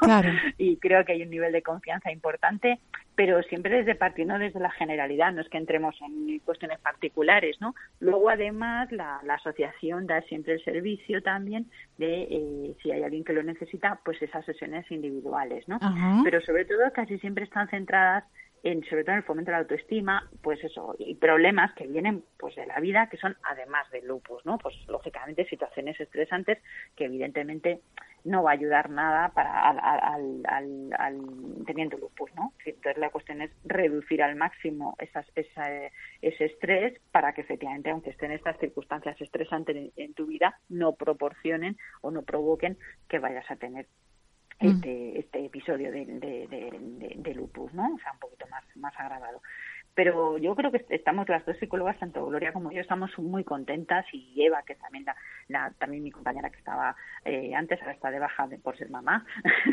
Claro. 0.00 0.30
y 0.58 0.76
creo 0.76 1.04
que 1.04 1.12
hay 1.12 1.22
un 1.22 1.30
nivel 1.30 1.50
de 1.50 1.62
confianza 1.62 2.12
importante, 2.12 2.78
pero 3.16 3.42
siempre 3.42 3.78
desde 3.78 3.94
partiendo 3.94 4.38
desde 4.38 4.60
la 4.60 4.70
generalidad, 4.70 5.32
no 5.32 5.40
es 5.40 5.48
que 5.48 5.58
entremos 5.58 5.96
en 6.00 6.38
cuestiones 6.40 6.78
particulares, 6.80 7.56
¿no? 7.60 7.74
Luego, 8.00 8.28
además, 8.28 8.92
la, 8.92 9.20
la 9.24 9.34
asociación 9.34 10.06
da 10.06 10.20
siempre 10.22 10.54
el 10.54 10.64
servicio 10.64 11.22
también 11.22 11.66
de, 11.98 12.22
eh, 12.22 12.76
si 12.82 12.90
hay 12.90 13.02
alguien 13.02 13.24
que 13.24 13.32
lo 13.32 13.42
necesita, 13.42 14.00
pues 14.04 14.20
esas 14.20 14.48
sesiones 14.54 14.90
individuales, 14.90 15.66
¿no? 15.68 15.76
Ajá. 15.80 16.20
Pero 16.24 16.40
sobre 16.40 16.64
todo 16.64 16.92
casi 16.92 17.18
siempre 17.18 17.44
están 17.44 17.68
centradas 17.68 18.24
en, 18.64 18.82
sobre 18.84 19.04
todo 19.04 19.12
en 19.12 19.18
el 19.18 19.24
fomento 19.24 19.50
de 19.50 19.56
la 19.56 19.62
autoestima, 19.62 20.28
pues 20.42 20.62
eso, 20.64 20.96
y 20.98 21.14
problemas 21.16 21.74
que 21.74 21.86
vienen 21.86 22.24
pues 22.38 22.56
de 22.56 22.66
la 22.66 22.80
vida, 22.80 23.08
que 23.10 23.18
son 23.18 23.36
además 23.42 23.88
del 23.90 24.06
lupus, 24.06 24.44
¿no? 24.46 24.56
Pues 24.56 24.74
lógicamente 24.88 25.44
situaciones 25.44 26.00
estresantes 26.00 26.58
que 26.96 27.04
evidentemente 27.04 27.80
no 28.24 28.42
va 28.42 28.52
a 28.52 28.54
ayudar 28.54 28.88
nada 28.88 29.28
para 29.34 29.68
al, 29.68 29.78
al, 29.78 30.42
al, 30.46 30.90
al 30.98 31.64
teniendo 31.66 31.98
lupus, 31.98 32.34
¿no? 32.34 32.54
Entonces 32.64 32.96
la 32.96 33.10
cuestión 33.10 33.42
es 33.42 33.50
reducir 33.64 34.22
al 34.22 34.34
máximo 34.34 34.96
esas, 34.98 35.26
esa, 35.34 35.64
ese 36.22 36.46
estrés 36.46 36.98
para 37.12 37.34
que 37.34 37.42
efectivamente, 37.42 37.90
aunque 37.90 38.10
estén 38.10 38.32
estas 38.32 38.58
circunstancias 38.58 39.20
estresantes 39.20 39.76
en, 39.76 39.92
en 39.96 40.14
tu 40.14 40.24
vida, 40.24 40.58
no 40.70 40.94
proporcionen 40.94 41.76
o 42.00 42.10
no 42.10 42.22
provoquen 42.22 42.78
que 43.10 43.18
vayas 43.18 43.50
a 43.50 43.56
tener 43.56 43.86
este, 44.68 45.18
este 45.18 45.44
episodio 45.44 45.90
de, 45.90 46.04
de, 46.04 46.46
de, 46.48 47.12
de, 47.16 47.34
lupus, 47.34 47.72
¿no? 47.74 47.94
O 47.94 47.98
sea, 47.98 48.12
un 48.12 48.18
poquito 48.18 48.46
más, 48.48 48.64
más 48.76 48.94
agravado. 48.98 49.40
Pero 49.94 50.38
yo 50.38 50.56
creo 50.56 50.72
que 50.72 50.84
estamos 50.90 51.28
las 51.28 51.46
dos 51.46 51.56
psicólogas, 51.58 51.98
tanto 51.98 52.26
Gloria 52.26 52.52
como 52.52 52.72
yo, 52.72 52.80
estamos 52.80 53.16
muy 53.18 53.44
contentas 53.44 54.04
y 54.12 54.42
Eva, 54.42 54.62
que 54.66 54.74
también 54.74 55.04
la, 55.04 55.16
la 55.48 55.70
también 55.78 56.02
mi 56.02 56.10
compañera 56.10 56.50
que 56.50 56.58
estaba 56.58 56.96
eh, 57.24 57.54
antes, 57.54 57.80
ahora 57.80 57.92
está 57.92 58.10
de 58.10 58.18
baja 58.18 58.48
por 58.62 58.76
ser 58.76 58.90
mamá. 58.90 59.24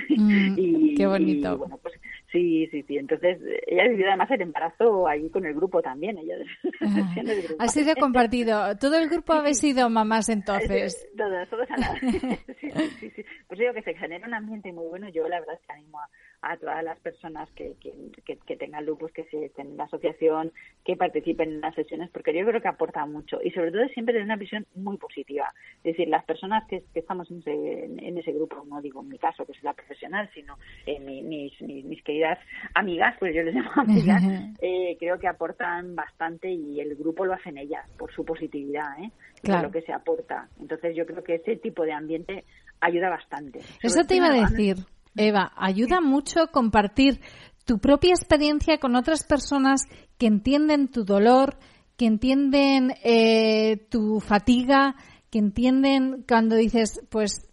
Mm, 0.10 0.56
y, 0.58 0.96
qué 0.96 1.08
bonito. 1.08 1.54
Y, 1.54 1.58
bueno, 1.58 1.78
pues 1.82 2.00
sí, 2.32 2.68
sí, 2.68 2.84
sí. 2.84 2.98
Entonces, 2.98 3.40
ella 3.68 3.88
vivió 3.88 4.08
además 4.08 4.32
el 4.32 4.42
embarazo 4.42 5.08
ahí 5.08 5.30
con 5.30 5.46
el 5.46 5.54
grupo 5.54 5.82
también. 5.82 6.18
Ella 6.18 6.36
ah, 6.82 7.14
grupo. 7.24 7.56
Ha 7.64 7.68
sido 7.68 7.96
compartido. 7.96 8.78
Todo 8.78 8.98
el 8.98 9.10
grupo 9.10 9.34
habéis 9.34 9.60
sido 9.60 9.90
mamás 9.90 10.30
entonces. 10.30 11.08
Todas, 11.18 11.50
todas 11.50 11.70
a 11.72 11.78
la 11.78 12.00
sí, 12.60 12.72
sí, 13.00 13.10
sí. 13.16 13.26
Pues 13.48 13.60
digo 13.60 13.74
que 13.74 13.84
se 13.84 13.94
genera 13.96 14.28
un 14.28 14.34
ambiente 14.34 14.72
muy 14.72 14.88
bueno. 14.88 15.10
Yo 15.10 15.28
la 15.28 15.40
verdad 15.40 15.56
es 15.56 15.62
que 15.66 15.74
animo 15.74 16.00
a, 16.00 16.10
a 16.42 16.58
todas 16.58 16.84
las 16.84 17.00
personas 17.00 17.50
que, 17.52 17.76
que, 17.80 17.94
que, 18.26 18.38
que 18.38 18.56
tengan 18.56 18.86
lupus, 18.86 19.12
que 19.12 19.26
se 19.26 19.46
estén 19.46 19.68
en 19.68 19.78
la 19.78 19.84
asociación, 19.84 20.52
que 20.84 20.96
participen 20.96 21.50
en 21.50 21.62
las 21.62 21.76
sesiones, 21.76 22.10
porque 22.10 22.34
yo 22.34 22.46
creo 22.46 22.62
que 22.62 22.68
aporta 22.68 23.06
mucho 23.06 23.40
y 23.44 23.52
sobre 23.52 23.72
todo 23.72 23.88
siempre 23.90 24.16
de 24.16 24.24
una 24.24 24.36
visión 24.36 24.66
muy 24.76 24.98
positiva. 24.98 25.54
Es 25.78 25.96
decir, 25.96 26.08
las 26.08 26.26
personas 26.26 26.68
que, 26.68 26.84
que 26.94 27.00
estamos 27.00 27.30
en 27.30 27.40
ese, 27.40 27.86
en 27.86 28.18
ese, 28.18 28.32
grupo, 28.32 28.64
no 28.68 28.82
digo 28.82 29.02
en 29.02 29.10
mi 29.10 29.20
caso 29.20 29.46
que 29.46 29.54
soy 29.54 29.64
la 29.64 29.74
profesional, 29.74 30.30
sino 30.34 30.58
eh, 30.86 31.00
mi, 31.00 31.22
mis, 31.22 31.62
mis, 31.62 31.86
mis, 31.86 32.04
queridas 32.04 32.40
amigas, 32.74 33.16
pues 33.20 33.36
yo 33.36 33.44
les 33.44 33.54
llamo 33.54 33.72
amigas, 33.76 34.24
eh, 34.62 34.98
creo 35.00 35.20
que 35.20 35.28
aportan 35.28 35.96
bastante 35.96 36.50
y 36.50 36.80
el 36.80 36.96
grupo 36.96 37.26
lo 37.26 37.34
hacen 37.34 37.58
ellas 37.58 37.88
por 37.98 38.12
su 38.12 38.26
positividad, 38.26 39.00
¿eh? 39.00 39.12
Claro. 39.44 39.68
lo 39.68 39.72
que 39.72 39.82
se 39.82 39.92
aporta. 39.92 40.48
Entonces 40.60 40.96
yo 40.96 41.06
creo 41.06 41.24
que 41.24 41.36
ese 41.36 41.56
tipo 41.56 41.84
de 41.84 41.94
ambiente 41.94 42.44
ayuda 42.80 43.10
bastante. 43.10 43.60
Eso 43.82 44.04
te 44.06 44.16
iba 44.16 44.28
a 44.28 44.34
decir. 44.34 44.78
Eva, 45.16 45.52
ayuda 45.56 46.02
mucho 46.02 46.48
compartir 46.52 47.20
tu 47.66 47.80
propia 47.80 48.12
experiencia 48.12 48.78
con 48.80 48.96
otras 48.96 49.24
personas 49.24 49.84
que 50.18 50.28
entienden 50.28 50.88
tu 50.88 51.04
dolor, 51.04 51.58
que 51.98 52.06
entienden 52.06 52.94
eh, 53.04 53.88
tu 53.90 54.20
fatiga, 54.20 54.96
que 55.30 55.40
entienden 55.40 56.24
cuando 56.28 56.56
dices, 56.56 57.02
pues, 57.10 57.48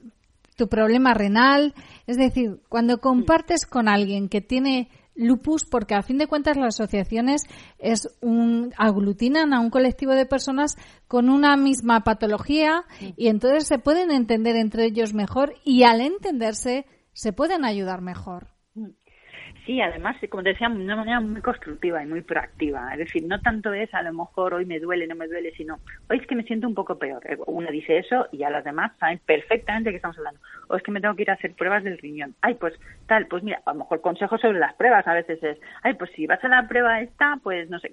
tu 0.56 0.68
problema 0.68 1.14
renal. 1.14 1.74
Es 2.06 2.16
decir, 2.16 2.60
cuando 2.68 2.98
compartes 2.98 3.64
con 3.64 3.88
alguien 3.88 4.28
que 4.28 4.40
tiene 4.40 4.88
lupus, 5.14 5.64
porque 5.64 5.94
a 5.94 6.02
fin 6.02 6.18
de 6.18 6.26
cuentas 6.26 6.56
las 6.56 6.80
asociaciones 6.80 7.42
es 7.78 8.08
un 8.20 8.72
aglutinan 8.76 9.52
a 9.52 9.60
un 9.60 9.70
colectivo 9.70 10.14
de 10.14 10.26
personas 10.26 10.76
con 11.08 11.28
una 11.28 11.56
misma 11.56 12.04
patología 12.04 12.84
y 13.16 13.28
entonces 13.28 13.66
se 13.66 13.78
pueden 13.78 14.10
entender 14.10 14.56
entre 14.56 14.86
ellos 14.86 15.14
mejor 15.14 15.54
y 15.64 15.82
al 15.82 16.00
entenderse 16.00 16.86
se 17.18 17.32
pueden 17.32 17.64
ayudar 17.64 18.00
mejor. 18.00 18.46
Sí, 19.68 19.82
además, 19.82 20.16
como 20.30 20.42
te 20.42 20.48
decía, 20.48 20.70
de 20.70 20.82
una 20.82 20.96
manera 20.96 21.20
muy 21.20 21.42
constructiva 21.42 22.02
y 22.02 22.06
muy 22.06 22.22
proactiva. 22.22 22.90
Es 22.92 23.00
decir, 23.00 23.24
no 23.26 23.38
tanto 23.42 23.74
es 23.74 23.92
a 23.92 24.00
lo 24.00 24.14
mejor 24.14 24.54
hoy 24.54 24.64
me 24.64 24.80
duele, 24.80 25.06
no 25.06 25.14
me 25.14 25.28
duele, 25.28 25.52
sino 25.58 25.78
hoy 26.08 26.16
es 26.16 26.26
que 26.26 26.34
me 26.34 26.44
siento 26.44 26.66
un 26.66 26.74
poco 26.74 26.98
peor. 26.98 27.20
Uno 27.44 27.70
dice 27.70 27.98
eso 27.98 28.28
y 28.32 28.44
a 28.44 28.48
los 28.48 28.64
demás 28.64 28.92
saben 28.98 29.20
perfectamente 29.26 29.90
de 29.90 29.92
qué 29.92 29.96
estamos 29.96 30.16
hablando. 30.16 30.40
O 30.68 30.76
es 30.76 30.82
que 30.82 30.90
me 30.90 31.02
tengo 31.02 31.14
que 31.14 31.22
ir 31.24 31.30
a 31.30 31.34
hacer 31.34 31.52
pruebas 31.52 31.84
del 31.84 31.98
riñón. 31.98 32.34
Ay, 32.40 32.54
pues 32.54 32.72
tal, 33.06 33.26
pues 33.26 33.42
mira, 33.42 33.60
a 33.66 33.74
lo 33.74 33.80
mejor 33.80 34.00
consejos 34.00 34.40
sobre 34.40 34.58
las 34.58 34.72
pruebas 34.72 35.06
a 35.06 35.12
veces 35.12 35.42
es, 35.42 35.58
ay, 35.82 35.92
pues 35.94 36.10
si 36.12 36.26
vas 36.26 36.42
a 36.42 36.48
la 36.48 36.66
prueba 36.66 37.02
esta, 37.02 37.38
pues 37.42 37.68
no 37.68 37.78
sé, 37.78 37.92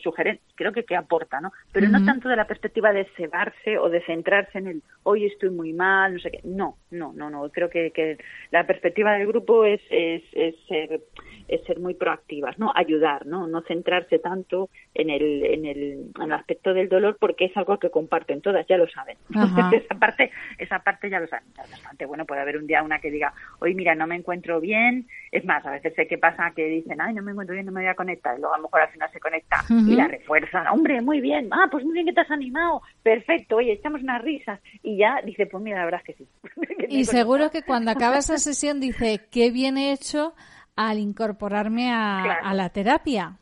sugerir, 0.00 0.38
creo 0.54 0.70
que 0.70 0.84
que 0.84 0.94
aporta, 0.94 1.40
¿no? 1.40 1.50
Pero 1.72 1.86
uh 1.86 1.90
-huh. 1.90 1.98
no 1.98 2.06
tanto 2.06 2.28
de 2.28 2.36
la 2.36 2.46
perspectiva 2.46 2.92
de 2.92 3.06
cebarse 3.16 3.76
o 3.76 3.90
de 3.90 4.02
centrarse 4.02 4.58
en 4.58 4.68
el 4.68 4.82
hoy 5.02 5.26
estoy 5.26 5.50
muy 5.50 5.72
mal, 5.72 6.14
no 6.14 6.20
sé 6.20 6.30
qué. 6.30 6.40
No, 6.44 6.76
no, 6.92 7.12
no, 7.12 7.28
no. 7.28 7.48
Creo 7.50 7.70
que, 7.70 7.90
que 7.90 8.18
la 8.52 8.64
perspectiva 8.68 9.14
del 9.14 9.26
grupo 9.26 9.64
es, 9.64 9.80
es, 9.90 10.22
es 10.32 10.54
ser 10.68 11.00
es 11.48 11.64
ser 11.64 11.80
muy 11.80 11.94
proactivas, 11.94 12.58
¿no? 12.58 12.72
Ayudar, 12.74 13.26
¿no? 13.26 13.46
No 13.46 13.62
centrarse 13.62 14.18
tanto 14.18 14.68
en 14.94 15.10
el, 15.10 15.44
en 15.44 15.64
el, 15.64 16.10
en 16.14 16.22
el 16.22 16.32
aspecto 16.32 16.74
del 16.74 16.88
dolor 16.88 17.16
porque 17.18 17.46
es 17.46 17.56
algo 17.56 17.78
que 17.78 17.90
comparten 17.90 18.42
todas, 18.42 18.66
ya 18.66 18.76
lo 18.76 18.88
saben. 18.88 19.16
Entonces, 19.30 19.82
esa 19.84 19.94
parte, 19.98 20.30
esa 20.58 20.78
parte 20.80 21.10
ya 21.10 21.20
lo 21.20 21.26
saben. 21.26 21.48
Bastante 21.56 22.04
bueno, 22.04 22.26
puede 22.26 22.42
haber 22.42 22.58
un 22.58 22.66
día 22.66 22.82
una 22.82 22.98
que 23.00 23.10
diga, 23.10 23.32
hoy 23.60 23.74
mira, 23.74 23.94
no 23.94 24.06
me 24.06 24.16
encuentro 24.16 24.60
bien. 24.60 25.06
Es 25.32 25.44
más, 25.44 25.64
a 25.64 25.70
veces 25.70 25.94
sé 25.94 26.06
qué 26.06 26.18
pasa 26.18 26.52
que 26.54 26.66
dicen, 26.66 27.00
ay, 27.00 27.14
no 27.14 27.22
me 27.22 27.32
encuentro 27.32 27.54
bien, 27.54 27.66
no 27.66 27.72
me 27.72 27.80
voy 27.80 27.88
a 27.88 27.94
conectar. 27.94 28.36
Y 28.36 28.40
luego 28.40 28.54
a 28.54 28.58
lo 28.58 28.64
mejor 28.64 28.82
al 28.82 28.90
final 28.90 29.10
se 29.10 29.20
conecta 29.20 29.64
uh 29.70 29.74
-huh. 29.74 29.92
y 29.92 29.96
la 29.96 30.08
refuerzan. 30.08 30.66
Hombre, 30.68 31.00
muy 31.00 31.20
bien. 31.20 31.48
Ah, 31.50 31.68
pues 31.70 31.84
muy 31.84 31.94
bien 31.94 32.06
que 32.06 32.12
te 32.12 32.20
has 32.20 32.30
animado. 32.30 32.82
Perfecto. 33.02 33.56
Oye, 33.56 33.72
echamos 33.72 34.02
unas 34.02 34.22
risas. 34.22 34.60
Y 34.82 34.98
ya 34.98 35.20
dice, 35.24 35.46
pues 35.46 35.62
mira, 35.62 35.78
la 35.78 35.84
verdad 35.86 36.02
es 36.06 36.16
que 36.16 36.24
sí. 36.24 36.28
y 36.88 37.04
seguro 37.04 37.50
que 37.50 37.62
cuando 37.62 37.90
acaba 37.90 38.18
esa 38.18 38.38
sesión 38.48 38.80
dice, 38.80 39.20
qué 39.30 39.50
bien 39.50 39.78
hecho 39.78 40.34
al 40.78 41.00
incorporarme 41.00 41.90
a, 41.92 42.20
claro. 42.22 42.46
a 42.46 42.54
la 42.54 42.68
terapia. 42.70 43.36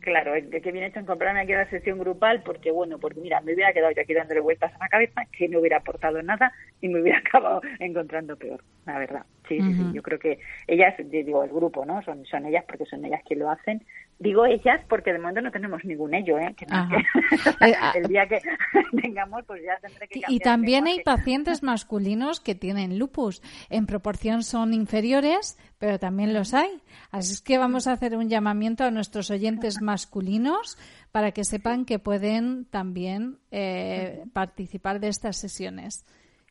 Claro, 0.00 0.34
que, 0.34 0.60
que 0.60 0.70
bien 0.70 0.84
hecho 0.84 1.00
incorporarme 1.00 1.40
aquí 1.40 1.54
a 1.54 1.64
la 1.64 1.70
sesión 1.70 1.98
grupal 1.98 2.42
porque, 2.42 2.70
bueno, 2.70 2.98
porque 2.98 3.20
mira, 3.20 3.40
me 3.40 3.54
hubiera 3.54 3.72
quedado 3.72 3.90
yo 3.92 4.02
aquí 4.02 4.12
dándole 4.12 4.40
vueltas 4.40 4.70
a 4.74 4.78
la 4.78 4.88
cabeza 4.90 5.22
que 5.32 5.48
no 5.48 5.60
hubiera 5.60 5.78
aportado 5.78 6.22
nada 6.22 6.52
y 6.82 6.88
me 6.88 7.00
hubiera 7.00 7.18
acabado 7.26 7.62
encontrando 7.78 8.36
peor, 8.36 8.62
la 8.84 8.98
verdad. 8.98 9.24
Sí, 9.48 9.58
uh 9.58 9.62
-huh. 9.62 9.76
sí, 9.76 9.82
sí, 9.82 9.92
yo 9.94 10.02
creo 10.02 10.18
que 10.18 10.38
ellas, 10.66 10.94
digo, 10.98 11.42
el 11.42 11.50
grupo, 11.50 11.86
¿no? 11.86 12.02
Son, 12.02 12.22
son 12.26 12.44
ellas 12.44 12.64
porque 12.68 12.84
son 12.84 13.02
ellas 13.02 13.22
quien 13.26 13.38
lo 13.38 13.50
hacen. 13.50 13.82
Digo 14.18 14.46
ellas 14.46 14.80
porque 14.88 15.12
de 15.12 15.18
momento 15.18 15.40
no 15.40 15.50
tenemos 15.50 15.84
ningún 15.84 16.14
ello, 16.14 16.38
¿eh? 16.38 16.54
Que 16.56 16.66
no, 16.66 16.88
que 16.88 17.98
el 17.98 18.06
día 18.06 18.26
que 18.28 18.40
tengamos, 19.02 19.44
pues 19.44 19.62
ya 19.64 19.76
tendré 19.80 20.06
que 20.06 20.20
Y 20.28 20.38
también 20.38 20.86
hay 20.86 21.02
pacientes 21.02 21.62
masculinos 21.62 22.40
que 22.40 22.54
tienen 22.54 22.98
lupus. 22.98 23.42
En 23.70 23.86
proporción 23.86 24.42
son 24.44 24.72
inferiores, 24.72 25.58
pero 25.78 25.98
también 25.98 26.32
los 26.32 26.54
hay. 26.54 26.80
Así 27.10 27.32
es 27.32 27.40
que 27.40 27.58
vamos 27.58 27.86
a 27.86 27.92
hacer 27.92 28.16
un 28.16 28.28
llamamiento 28.28 28.84
a 28.84 28.90
nuestros 28.90 29.30
oyentes 29.30 29.82
masculinos 29.82 30.78
para 31.10 31.32
que 31.32 31.44
sepan 31.44 31.84
que 31.84 31.98
pueden 31.98 32.66
también 32.66 33.38
eh, 33.50 34.24
participar 34.32 35.00
de 35.00 35.08
estas 35.08 35.36
sesiones. 35.36 36.04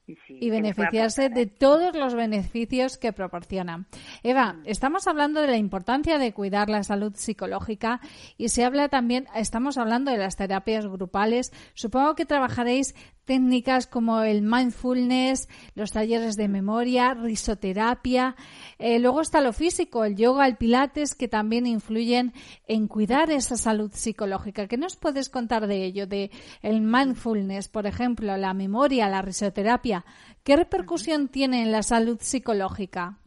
Y, 0.06 0.16
sí, 0.28 0.38
y 0.42 0.50
beneficiarse 0.50 1.30
de 1.30 1.46
todos 1.46 1.96
los 1.96 2.14
beneficios 2.14 2.98
que 2.98 3.14
proporcionan. 3.14 3.88
Eva, 4.22 4.58
estamos 4.66 5.08
hablando 5.08 5.42
de 5.42 5.48
la 5.48 5.58
importancia 5.58 6.18
de 6.18 6.34
cuidar 6.34 6.70
la 6.70 6.84
salud 6.84 7.14
psicológica 7.16 8.02
y 8.38 8.50
se 8.50 8.66
habla 8.66 8.90
también, 8.90 9.28
estamos 9.34 9.78
hablando 9.78 10.12
de 10.12 10.18
las 10.18 10.36
terapias 10.36 10.88
grupales. 10.88 11.54
Supongo 11.74 12.16
que 12.16 12.26
trabajaréis 12.26 12.96
técnicas 13.26 13.88
como 13.88 14.22
el 14.22 14.42
mindfulness, 14.42 15.48
los 15.76 15.92
talleres 15.92 16.36
de 16.36 16.48
memoria, 16.48 17.14
risoterapia. 17.14 18.36
Eh, 18.80 19.00
luego 19.00 19.22
está 19.22 19.42
lo 19.42 19.54
físico, 19.54 20.04
el 20.04 20.16
yoga, 20.16 20.46
el 20.48 20.58
pilates, 20.58 21.16
que 21.16 21.28
también 21.28 21.66
influyen 21.66 22.34
en 22.68 22.88
cuidar 22.88 23.32
esa 23.32 23.58
salud 23.58 23.92
psicológica. 23.94 24.68
¿Qué 24.68 24.78
nos 24.78 24.96
puedes 24.96 25.30
contar 25.30 25.68
de 25.68 25.86
ello? 25.86 26.08
De 26.08 26.32
el 26.62 26.82
mindfulness, 26.82 27.70
por 27.70 27.88
ejemplo, 27.88 28.36
la 28.38 28.54
memoria, 28.54 29.10
la 29.10 29.22
risoterapia. 29.22 30.06
¿Qué 30.44 30.56
repercusión 30.56 31.30
tiene 31.30 31.64
en 31.64 31.72
la 31.72 31.84
salud 31.84 32.18
psicológica? 32.22 33.20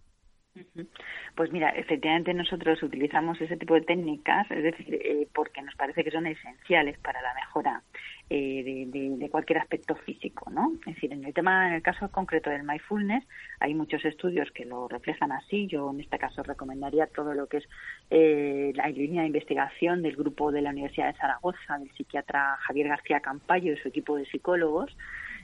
Pues 1.34 1.52
mira, 1.52 1.70
efectivamente 1.70 2.32
nosotros 2.32 2.82
utilizamos 2.82 3.40
ese 3.40 3.56
tipo 3.56 3.74
de 3.74 3.82
técnicas, 3.82 4.50
es 4.50 4.62
decir, 4.62 4.94
eh, 4.94 5.28
porque 5.34 5.62
nos 5.62 5.74
parece 5.74 6.02
que 6.02 6.10
son 6.10 6.26
esenciales 6.26 6.98
para 6.98 7.20
la 7.20 7.34
mejora 7.34 7.82
eh, 8.30 8.86
de, 8.88 9.30
cualquier 9.30 9.58
aspecto 9.58 9.94
físico, 9.96 10.50
¿no? 10.50 10.72
Es 10.86 10.94
decir, 10.94 11.12
en 11.12 11.24
el 11.24 11.34
tema, 11.34 11.68
en 11.68 11.74
el 11.74 11.82
caso 11.82 12.10
concreto 12.10 12.48
del 12.50 12.62
mindfulness, 12.62 13.24
hay 13.60 13.74
muchos 13.74 14.04
estudios 14.04 14.50
que 14.52 14.64
lo 14.64 14.88
reflejan 14.88 15.32
así. 15.32 15.66
Yo 15.66 15.90
en 15.90 16.00
este 16.00 16.18
caso 16.18 16.42
recomendaría 16.42 17.06
todo 17.06 17.34
lo 17.34 17.46
que 17.48 17.58
es 17.58 17.68
eh, 18.10 18.72
la 18.74 18.88
línea 18.88 19.22
de 19.22 19.28
investigación 19.28 20.02
del 20.02 20.16
grupo 20.16 20.52
de 20.52 20.62
la 20.62 20.70
Universidad 20.70 21.12
de 21.12 21.18
Zaragoza, 21.18 21.78
del 21.78 21.90
psiquiatra 21.92 22.56
Javier 22.60 22.88
García 22.88 23.20
Campayo 23.20 23.72
y 23.72 23.76
su 23.76 23.88
equipo 23.88 24.16
de 24.16 24.26
psicólogos, 24.26 24.96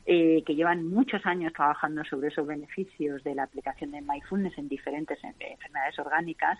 eh, 0.04 0.42
que 0.44 0.54
llevan 0.54 0.88
muchos 0.88 1.24
años 1.26 1.52
trabajando 1.52 2.04
sobre 2.04 2.28
esos 2.28 2.46
beneficios 2.46 3.22
de 3.22 3.34
la 3.34 3.44
aplicación 3.44 3.92
de 3.92 4.00
mindfulness 4.00 4.58
en 4.58 4.68
diferentes 4.68 5.18
enfermedades 5.22 5.98
orgánicas. 5.98 6.58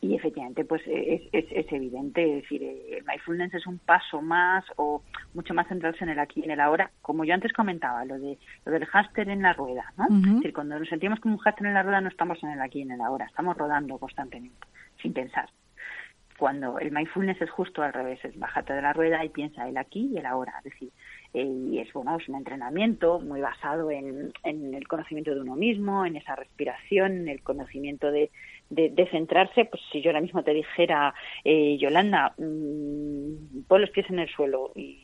Y 0.00 0.14
efectivamente 0.14 0.64
pues 0.64 0.82
es, 0.86 1.22
es, 1.32 1.72
evidente, 1.72 2.38
es 2.38 2.42
decir, 2.42 2.62
eh, 2.62 2.98
el 2.98 3.04
mindfulness 3.04 3.54
es 3.54 3.66
un 3.66 3.78
paso 3.78 4.22
más 4.22 4.64
o 4.76 5.02
mucho 5.34 5.54
más 5.54 5.68
centrarse 5.68 6.02
en 6.04 6.10
el 6.10 6.18
aquí 6.18 6.40
y 6.40 6.44
en 6.44 6.52
el 6.52 6.60
ahora, 6.60 6.90
como 7.02 7.24
yo 7.24 7.34
antes 7.34 7.52
comentaba, 7.52 8.04
lo 8.04 8.18
de 8.18 8.38
lo 8.64 8.72
del 8.72 8.86
háster 8.86 9.28
en 9.28 9.42
la 9.42 9.52
rueda, 9.52 9.92
¿no? 9.96 10.06
Es 10.06 10.34
decir, 10.36 10.52
cuando 10.52 10.78
nos 10.78 10.88
sentimos 10.88 11.20
como 11.20 11.34
un 11.34 11.40
háster 11.40 11.66
en 11.66 11.74
la 11.74 11.82
rueda 11.82 12.00
no 12.00 12.08
estamos 12.08 12.42
en 12.42 12.50
el 12.50 12.60
aquí 12.60 12.80
y 12.80 12.82
en 12.82 12.92
el 12.92 13.00
ahora, 13.00 13.26
estamos 13.26 13.56
rodando 13.56 13.98
constantemente, 13.98 14.66
sin 15.00 15.12
pensar 15.12 15.48
cuando 16.40 16.78
el 16.78 16.90
mindfulness 16.90 17.42
es 17.42 17.50
justo 17.50 17.82
al 17.82 17.92
revés, 17.92 18.18
es 18.24 18.36
bájate 18.38 18.72
de 18.72 18.80
la 18.80 18.94
rueda 18.94 19.22
y 19.22 19.28
piensa 19.28 19.68
el 19.68 19.76
aquí 19.76 20.08
y 20.10 20.16
el 20.16 20.24
ahora. 20.24 20.54
Es 20.56 20.64
decir, 20.64 20.88
eh, 21.34 21.44
y 21.44 21.78
es 21.78 21.92
bueno 21.92 22.16
es 22.16 22.26
un 22.30 22.36
entrenamiento 22.36 23.20
muy 23.20 23.42
basado 23.42 23.90
en, 23.90 24.32
el 24.42 24.88
conocimiento 24.88 25.34
de 25.34 25.42
uno 25.42 25.54
mismo 25.54 26.06
en 26.06 26.16
esa 26.16 26.36
respiración 26.36 27.12
en 27.12 27.28
el 27.28 27.42
conocimiento 27.42 28.10
de, 28.10 28.30
de, 28.70 29.08
centrarse 29.10 29.66
pues 29.66 29.82
si 29.92 30.00
yo 30.00 30.10
ahora 30.10 30.22
mismo 30.22 30.42
te 30.42 30.54
dijera 30.54 31.14
eh, 31.44 31.76
Yolanda 31.78 32.32
mm, 32.38 33.64
pon 33.68 33.80
los 33.82 33.90
pies 33.90 34.08
en 34.08 34.18
el 34.18 34.28
suelo 34.30 34.72
y 34.74 34.98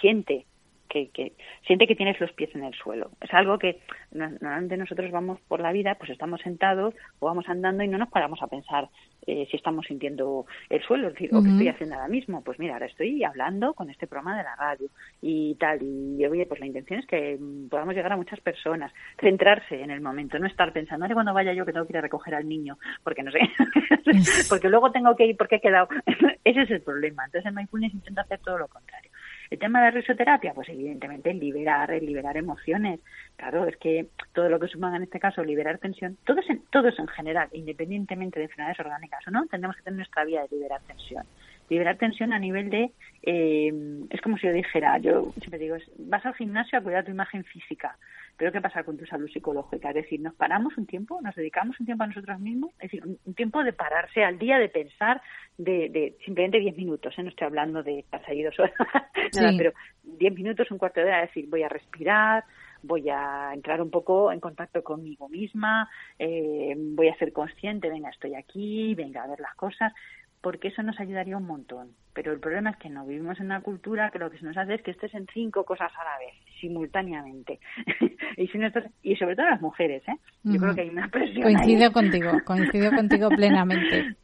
siente 0.00 0.46
que, 0.88 1.10
que, 1.10 1.32
siente 1.66 1.86
que 1.86 1.96
tienes 1.96 2.20
los 2.20 2.32
pies 2.32 2.54
en 2.54 2.64
el 2.64 2.74
suelo. 2.74 3.10
Es 3.20 3.32
algo 3.32 3.58
que 3.58 3.80
normalmente 4.12 4.76
nosotros 4.76 5.10
vamos 5.10 5.40
por 5.48 5.60
la 5.60 5.72
vida, 5.72 5.96
pues 5.96 6.10
estamos 6.10 6.40
sentados 6.40 6.94
o 7.18 7.26
vamos 7.26 7.48
andando 7.48 7.82
y 7.82 7.88
no 7.88 7.98
nos 7.98 8.08
paramos 8.08 8.42
a 8.42 8.46
pensar 8.46 8.88
eh, 9.26 9.46
si 9.50 9.56
estamos 9.56 9.86
sintiendo 9.86 10.46
el 10.70 10.82
suelo, 10.82 11.08
es 11.08 11.14
decir, 11.14 11.34
o 11.34 11.42
qué 11.42 11.48
estoy 11.48 11.68
haciendo 11.68 11.96
ahora 11.96 12.08
mismo. 12.08 12.42
Pues 12.44 12.58
mira, 12.58 12.74
ahora 12.74 12.86
estoy 12.86 13.24
hablando 13.24 13.74
con 13.74 13.90
este 13.90 14.06
programa 14.06 14.36
de 14.36 14.44
la 14.44 14.54
radio 14.54 14.88
y 15.20 15.56
tal. 15.56 15.82
Y 15.82 16.24
oye, 16.26 16.46
pues 16.46 16.60
la 16.60 16.66
intención 16.66 17.00
es 17.00 17.06
que 17.06 17.38
podamos 17.68 17.94
llegar 17.94 18.12
a 18.12 18.16
muchas 18.16 18.40
personas, 18.40 18.92
centrarse 19.20 19.82
en 19.82 19.90
el 19.90 20.00
momento, 20.00 20.38
no 20.38 20.46
estar 20.46 20.72
pensando, 20.72 21.06
cuando 21.12 21.34
vaya 21.34 21.52
yo 21.52 21.66
que 21.66 21.72
tengo 21.72 21.86
que 21.86 21.92
ir 21.92 21.98
a 21.98 22.02
recoger 22.02 22.34
al 22.34 22.48
niño, 22.48 22.78
porque 23.02 23.22
no 23.22 23.30
sé, 23.32 23.40
porque 24.48 24.68
luego 24.68 24.92
tengo 24.92 25.16
que 25.16 25.26
ir 25.26 25.36
porque 25.36 25.56
he 25.56 25.60
quedado. 25.60 25.88
Ese 26.44 26.62
es 26.62 26.70
el 26.70 26.82
problema. 26.82 27.24
Entonces 27.24 27.46
el 27.46 27.54
mindfulness 27.54 27.94
intenta 27.94 28.22
hacer 28.22 28.38
todo 28.38 28.58
lo 28.58 28.68
contrario. 28.68 29.10
El 29.50 29.58
tema 29.58 29.80
de 29.80 29.86
la 29.86 29.90
risoterapia, 29.92 30.52
pues 30.54 30.68
evidentemente 30.68 31.32
liberar, 31.34 31.90
liberar 32.02 32.36
emociones. 32.36 33.00
Claro, 33.36 33.66
es 33.66 33.76
que 33.76 34.06
todo 34.32 34.48
lo 34.48 34.58
que 34.58 34.68
suponga 34.68 34.96
en 34.96 35.04
este 35.04 35.20
caso 35.20 35.44
liberar 35.44 35.78
tensión, 35.78 36.16
todo 36.24 36.40
es 36.40 36.50
en, 36.50 36.62
todo 36.70 36.88
en 36.88 37.06
general, 37.08 37.48
independientemente 37.52 38.38
de 38.38 38.46
enfermedades 38.46 38.80
orgánicas 38.80 39.26
o 39.26 39.30
no, 39.30 39.46
tendremos 39.46 39.76
que 39.76 39.82
tener 39.82 39.98
nuestra 39.98 40.24
vía 40.24 40.42
de 40.42 40.56
liberar 40.56 40.80
tensión. 40.86 41.24
Liberar 41.68 41.96
tensión 41.96 42.32
a 42.32 42.38
nivel 42.38 42.70
de, 42.70 42.92
eh, 43.22 43.72
es 44.10 44.20
como 44.20 44.38
si 44.38 44.46
yo 44.46 44.52
dijera, 44.52 44.98
yo 44.98 45.32
siempre 45.38 45.58
digo, 45.58 45.76
vas 45.98 46.24
al 46.24 46.34
gimnasio 46.34 46.78
a 46.78 46.82
cuidar 46.82 47.04
tu 47.04 47.10
imagen 47.10 47.44
física 47.44 47.96
pero 48.36 48.52
¿qué 48.52 48.60
pasa 48.60 48.84
con 48.84 48.96
tu 48.96 49.06
salud 49.06 49.28
psicológica? 49.28 49.88
Es 49.90 49.94
decir, 49.96 50.20
nos 50.20 50.34
paramos 50.34 50.76
un 50.76 50.86
tiempo, 50.86 51.20
nos 51.22 51.34
dedicamos 51.34 51.78
un 51.80 51.86
tiempo 51.86 52.04
a 52.04 52.08
nosotros 52.08 52.38
mismos, 52.38 52.72
es 52.74 52.90
decir, 52.90 53.02
un, 53.04 53.34
tiempo 53.34 53.64
de 53.64 53.72
pararse 53.72 54.24
al 54.24 54.38
día, 54.38 54.58
de 54.58 54.68
pensar, 54.68 55.22
de, 55.56 55.88
de 55.88 56.16
simplemente 56.24 56.58
10 56.58 56.76
minutos, 56.76 57.18
¿eh? 57.18 57.22
no 57.22 57.30
estoy 57.30 57.46
hablando 57.46 57.82
de 57.82 58.04
pasar 58.10 58.34
dos 58.44 58.58
horas, 58.58 58.74
nada, 59.34 59.52
pero 59.56 59.72
10 60.02 60.34
minutos, 60.34 60.70
un 60.70 60.78
cuarto 60.78 61.00
de 61.00 61.06
hora, 61.06 61.22
es 61.22 61.30
decir, 61.30 61.48
voy 61.48 61.62
a 61.62 61.68
respirar, 61.68 62.44
voy 62.82 63.08
a 63.08 63.50
entrar 63.54 63.80
un 63.80 63.90
poco 63.90 64.30
en 64.32 64.40
contacto 64.40 64.82
conmigo 64.82 65.28
misma, 65.28 65.88
eh, 66.18 66.74
voy 66.76 67.08
a 67.08 67.16
ser 67.16 67.32
consciente, 67.32 67.88
venga, 67.88 68.10
estoy 68.10 68.34
aquí, 68.34 68.94
venga 68.94 69.22
a 69.22 69.28
ver 69.28 69.40
las 69.40 69.54
cosas, 69.54 69.92
porque 70.40 70.68
eso 70.68 70.82
nos 70.82 71.00
ayudaría 71.00 71.36
un 71.36 71.46
montón. 71.46 71.94
Pero 72.12 72.32
el 72.32 72.40
problema 72.40 72.70
es 72.70 72.76
que 72.76 72.88
no 72.88 73.04
vivimos 73.04 73.40
en 73.40 73.46
una 73.46 73.62
cultura 73.62 74.10
que 74.10 74.18
lo 74.18 74.30
que 74.30 74.38
se 74.38 74.44
nos 74.44 74.56
hace 74.56 74.74
es 74.74 74.82
que 74.82 74.92
estés 74.92 75.12
en 75.14 75.26
cinco 75.32 75.64
cosas 75.64 75.92
a 75.98 76.04
la 76.04 76.18
vez, 76.18 76.34
simultáneamente. 76.60 77.60
y, 78.36 78.46
si 78.48 78.58
y 79.02 79.16
sobre 79.16 79.36
todo 79.36 79.46
las 79.46 79.60
mujeres, 79.60 80.02
¿eh? 80.08 80.16
Yo 80.44 80.60
creo 80.60 80.74
que 80.74 80.80
hay 80.82 80.90
una 80.90 81.08
presión. 81.08 81.42
Coincido 81.42 81.92
contigo, 81.92 82.30
coincido 82.44 82.90
contigo 82.92 83.28
plenamente. 83.30 84.16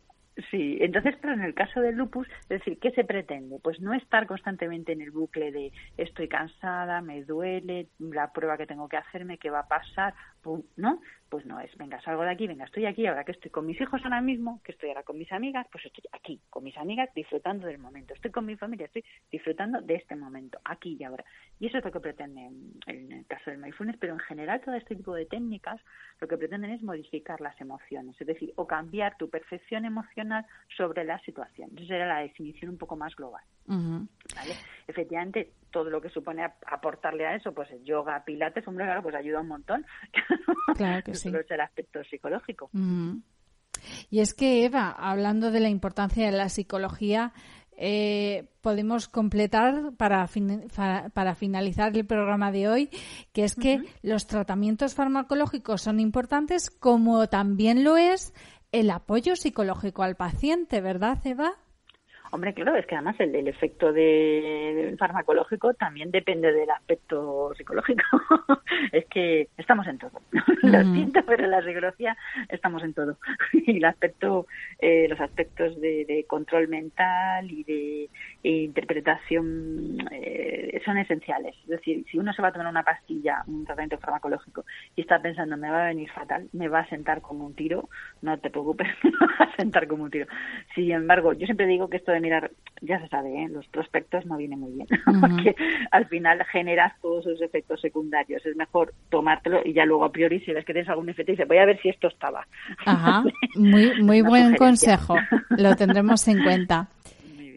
Sí, 0.50 0.78
entonces, 0.80 1.14
pero 1.20 1.34
en 1.34 1.42
el 1.42 1.52
caso 1.52 1.80
del 1.80 1.96
lupus, 1.96 2.26
es 2.44 2.48
decir, 2.48 2.78
¿qué 2.80 2.90
se 2.92 3.04
pretende? 3.04 3.58
Pues 3.62 3.80
no 3.80 3.92
estar 3.92 4.26
constantemente 4.26 4.92
en 4.92 5.02
el 5.02 5.10
bucle 5.10 5.52
de 5.52 5.72
estoy 5.98 6.26
cansada, 6.26 7.02
me 7.02 7.22
duele, 7.22 7.88
la 7.98 8.32
prueba 8.32 8.56
que 8.56 8.66
tengo 8.66 8.88
que 8.88 8.96
hacerme, 8.96 9.36
qué 9.36 9.50
va 9.50 9.60
a 9.60 9.68
pasar, 9.68 10.14
¿no? 10.76 11.00
Pues 11.28 11.46
no 11.46 11.60
es, 11.60 11.74
venga, 11.76 12.00
salgo 12.02 12.22
de 12.22 12.30
aquí, 12.30 12.46
venga, 12.46 12.64
estoy 12.64 12.84
aquí, 12.84 13.06
ahora 13.06 13.24
que 13.24 13.32
estoy 13.32 13.50
con 13.50 13.66
mis 13.66 13.80
hijos 13.80 14.00
ahora 14.04 14.20
mismo, 14.20 14.60
que 14.62 14.72
estoy 14.72 14.90
ahora 14.90 15.02
con 15.02 15.16
mis 15.16 15.32
amigas, 15.32 15.66
pues 15.72 15.86
estoy 15.86 16.04
aquí, 16.12 16.40
con 16.50 16.62
mis 16.62 16.76
amigas, 16.76 17.08
disfrutando 17.14 17.66
del 17.66 17.78
momento. 17.78 18.12
Estoy 18.12 18.30
con 18.30 18.44
mi 18.44 18.56
familia, 18.56 18.86
estoy 18.86 19.04
disfrutando 19.30 19.80
de 19.80 19.94
este 19.94 20.14
momento, 20.14 20.58
aquí 20.64 20.96
y 20.98 21.04
ahora. 21.04 21.24
Y 21.58 21.68
eso 21.68 21.78
es 21.78 21.84
lo 21.84 21.90
que 21.90 22.00
pretende 22.00 22.50
en 22.86 23.12
el 23.12 23.26
caso 23.26 23.50
del 23.50 23.60
mindfulness, 23.60 23.96
pero 23.98 24.12
en 24.12 24.20
general 24.20 24.60
todo 24.60 24.74
este 24.74 24.96
tipo 24.96 25.14
de 25.14 25.26
técnicas 25.26 25.80
lo 26.20 26.28
que 26.28 26.36
pretenden 26.36 26.70
es 26.70 26.82
modificar 26.82 27.40
las 27.40 27.58
emociones, 27.60 28.20
es 28.20 28.26
decir, 28.26 28.52
o 28.56 28.66
cambiar 28.66 29.16
tu 29.16 29.30
percepción 29.30 29.84
emocional 29.84 30.44
sobre 30.76 31.04
la 31.04 31.18
situación. 31.20 31.70
Esa 31.76 31.96
era 31.96 32.06
la 32.06 32.20
definición 32.20 32.70
un 32.70 32.78
poco 32.78 32.96
más 32.96 33.14
global. 33.16 33.42
Efectivamente, 34.86 35.52
todo 35.70 35.90
lo 35.90 36.00
que 36.00 36.10
supone 36.10 36.44
aportarle 36.44 37.26
a 37.26 37.34
eso, 37.34 37.52
pues 37.52 37.70
el 37.70 37.84
yoga, 37.84 38.24
pilates, 38.24 38.66
hombre, 38.68 38.84
claro, 38.84 39.02
pues 39.02 39.14
ayuda 39.14 39.40
un 39.40 39.48
montón. 39.48 39.86
Claro 40.76 41.02
que 41.02 41.14
sí. 41.14 41.28
es 41.28 41.50
el 41.50 41.60
aspecto 41.60 42.02
psicológico. 42.04 42.70
Y 44.10 44.20
es 44.20 44.32
que, 44.32 44.64
Eva, 44.64 44.90
hablando 44.90 45.50
de 45.50 45.60
la 45.60 45.68
importancia 45.68 46.24
de 46.24 46.32
la 46.32 46.48
psicología, 46.48 47.32
eh, 47.76 48.48
podemos 48.60 49.08
completar 49.08 49.92
para, 49.96 50.28
para 51.12 51.34
finalizar 51.34 51.96
el 51.96 52.06
programa 52.06 52.52
de 52.52 52.68
hoy, 52.68 52.90
que 53.32 53.44
es 53.44 53.54
que 53.54 53.82
los 54.02 54.26
tratamientos 54.26 54.94
farmacológicos 54.94 55.82
son 55.82 56.00
importantes, 56.00 56.70
como 56.70 57.26
también 57.28 57.82
lo 57.84 57.96
es 57.96 58.32
el 58.72 58.90
apoyo 58.90 59.36
psicológico 59.36 60.02
al 60.02 60.16
paciente, 60.16 60.80
¿verdad, 60.80 61.18
Eva? 61.24 61.54
Hombre, 62.34 62.54
claro, 62.54 62.74
es 62.76 62.86
que 62.86 62.94
además 62.94 63.14
el, 63.18 63.34
el 63.34 63.46
efecto 63.46 63.92
de, 63.92 64.96
farmacológico 64.98 65.74
también 65.74 66.10
depende 66.10 66.50
del 66.50 66.70
aspecto 66.70 67.52
psicológico. 67.54 68.02
es 68.92 69.04
que 69.04 69.48
estamos 69.58 69.86
en 69.86 69.98
todo. 69.98 70.18
Lo 70.62 70.82
siento, 70.94 71.20
pero 71.26 71.44
en 71.44 71.50
la 71.50 71.62
psicología 71.62 72.16
estamos 72.48 72.82
en 72.84 72.94
todo. 72.94 73.18
y 73.52 73.76
el 73.76 73.84
aspecto, 73.84 74.46
eh, 74.78 75.08
los 75.10 75.20
aspectos 75.20 75.78
de, 75.78 76.24
control 76.26 76.68
mental 76.68 77.50
y 77.50 77.64
de 77.64 78.08
interpretación 78.42 79.98
eh, 80.10 80.80
son 80.86 80.96
esenciales. 80.96 81.54
Es 81.64 81.68
decir, 81.68 82.06
si 82.10 82.18
uno 82.18 82.32
se 82.32 82.40
va 82.40 82.48
a 82.48 82.52
tomar 82.52 82.68
una 82.68 82.82
pastilla, 82.82 83.44
un 83.46 83.66
tratamiento 83.66 83.98
farmacológico, 83.98 84.64
y 84.96 85.02
está 85.02 85.20
pensando, 85.20 85.58
me 85.58 85.68
va 85.68 85.84
a 85.84 85.88
venir 85.88 86.10
fatal, 86.10 86.48
me 86.54 86.68
va 86.68 86.80
a 86.80 86.88
sentar 86.88 87.20
como 87.20 87.44
un 87.44 87.54
tiro, 87.54 87.90
no 88.22 88.38
te 88.38 88.48
preocupes, 88.48 88.88
me 89.04 89.10
va 89.10 89.44
a 89.44 89.56
sentar 89.56 89.86
como 89.86 90.04
un 90.04 90.10
tiro. 90.10 90.26
Sin 90.74 90.90
embargo, 90.92 91.34
yo 91.34 91.44
siempre 91.44 91.66
digo 91.66 91.90
que 91.90 91.98
esto 91.98 92.12
de 92.12 92.21
mirar, 92.22 92.50
ya 92.80 93.00
se 93.00 93.08
sabe, 93.08 93.42
¿eh? 93.42 93.48
los 93.48 93.66
prospectos 93.68 94.24
no 94.26 94.36
viene 94.36 94.56
muy 94.56 94.72
bien, 94.72 94.86
porque 95.20 95.54
al 95.90 96.06
final 96.06 96.44
generas 96.50 96.94
todos 97.02 97.26
esos 97.26 97.42
efectos 97.42 97.80
secundarios. 97.80 98.44
Es 98.46 98.56
mejor 98.56 98.94
tomártelo 99.10 99.60
y 99.64 99.74
ya 99.74 99.84
luego 99.84 100.04
a 100.04 100.12
priori 100.12 100.40
si 100.40 100.52
ves 100.52 100.64
que 100.64 100.72
tienes 100.72 100.88
algún 100.88 101.08
efecto 101.08 101.32
dices, 101.32 101.48
voy 101.48 101.58
a 101.58 101.66
ver 101.66 101.80
si 101.80 101.88
esto 101.90 102.08
estaba. 102.08 102.46
Ajá, 102.86 103.24
muy, 103.54 104.02
muy 104.02 104.22
buen 104.22 104.56
consejo, 104.56 105.16
lo 105.50 105.76
tendremos 105.76 106.26
en 106.28 106.42
cuenta. 106.42 106.88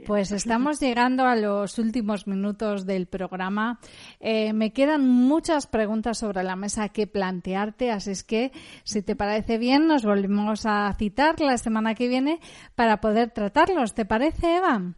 Pues 0.05 0.31
estamos 0.31 0.79
llegando 0.79 1.25
a 1.25 1.35
los 1.35 1.79
últimos 1.79 2.27
minutos 2.27 2.85
del 2.85 3.07
programa. 3.07 3.79
Eh, 4.19 4.53
me 4.53 4.71
quedan 4.71 5.09
muchas 5.09 5.65
preguntas 5.65 6.19
sobre 6.19 6.43
la 6.43 6.55
mesa 6.55 6.89
que 6.89 7.07
plantearte, 7.07 7.89
así 7.89 8.11
es 8.11 8.23
que 8.23 8.51
si 8.83 9.01
te 9.01 9.15
parece 9.15 9.57
bien 9.57 9.87
nos 9.87 10.05
volvemos 10.05 10.65
a 10.67 10.93
citar 10.93 11.39
la 11.41 11.57
semana 11.57 11.95
que 11.95 12.07
viene 12.07 12.39
para 12.75 13.01
poder 13.01 13.31
tratarlos. 13.31 13.95
¿Te 13.95 14.05
parece, 14.05 14.57
Eva? 14.57 14.93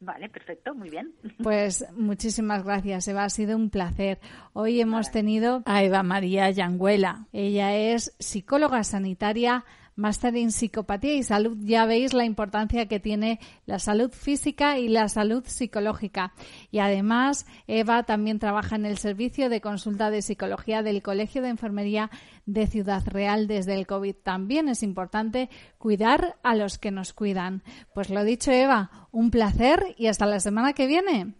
Vale, 0.00 0.28
perfecto, 0.28 0.74
muy 0.74 0.90
bien. 0.90 1.14
Pues 1.42 1.86
muchísimas 1.96 2.62
gracias, 2.62 3.08
Eva. 3.08 3.24
Ha 3.24 3.30
sido 3.30 3.56
un 3.56 3.70
placer. 3.70 4.18
Hoy 4.52 4.80
hemos 4.80 5.10
tenido 5.10 5.62
a 5.64 5.82
Eva 5.82 6.02
María 6.02 6.50
Yanguela. 6.50 7.28
Ella 7.32 7.74
es 7.74 8.14
psicóloga 8.18 8.84
sanitaria 8.84 9.64
máster 10.00 10.34
en 10.36 10.50
psicopatía 10.50 11.14
y 11.14 11.22
salud. 11.22 11.56
Ya 11.60 11.86
veis 11.86 12.12
la 12.14 12.24
importancia 12.24 12.88
que 12.88 12.98
tiene 12.98 13.38
la 13.66 13.78
salud 13.78 14.10
física 14.10 14.78
y 14.78 14.88
la 14.88 15.08
salud 15.08 15.44
psicológica. 15.46 16.32
Y 16.70 16.78
además, 16.78 17.46
Eva 17.66 18.02
también 18.02 18.38
trabaja 18.38 18.76
en 18.76 18.86
el 18.86 18.98
servicio 18.98 19.48
de 19.48 19.60
consulta 19.60 20.10
de 20.10 20.22
psicología 20.22 20.82
del 20.82 21.02
Colegio 21.02 21.42
de 21.42 21.50
Enfermería 21.50 22.10
de 22.46 22.66
Ciudad 22.66 23.02
Real 23.06 23.46
desde 23.46 23.74
el 23.74 23.86
COVID. 23.86 24.16
También 24.22 24.68
es 24.68 24.82
importante 24.82 25.50
cuidar 25.78 26.36
a 26.42 26.54
los 26.54 26.78
que 26.78 26.90
nos 26.90 27.12
cuidan. 27.12 27.62
Pues 27.94 28.10
lo 28.10 28.24
dicho, 28.24 28.50
Eva, 28.50 29.08
un 29.12 29.30
placer 29.30 29.94
y 29.98 30.06
hasta 30.06 30.26
la 30.26 30.40
semana 30.40 30.72
que 30.72 30.86
viene. 30.86 31.34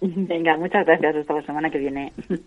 Venga, 0.16 0.56
muchas 0.56 0.86
gracias. 0.86 1.16
Hasta 1.16 1.34
la 1.34 1.46
semana 1.46 1.70
que 1.70 1.78
viene. 1.78 2.12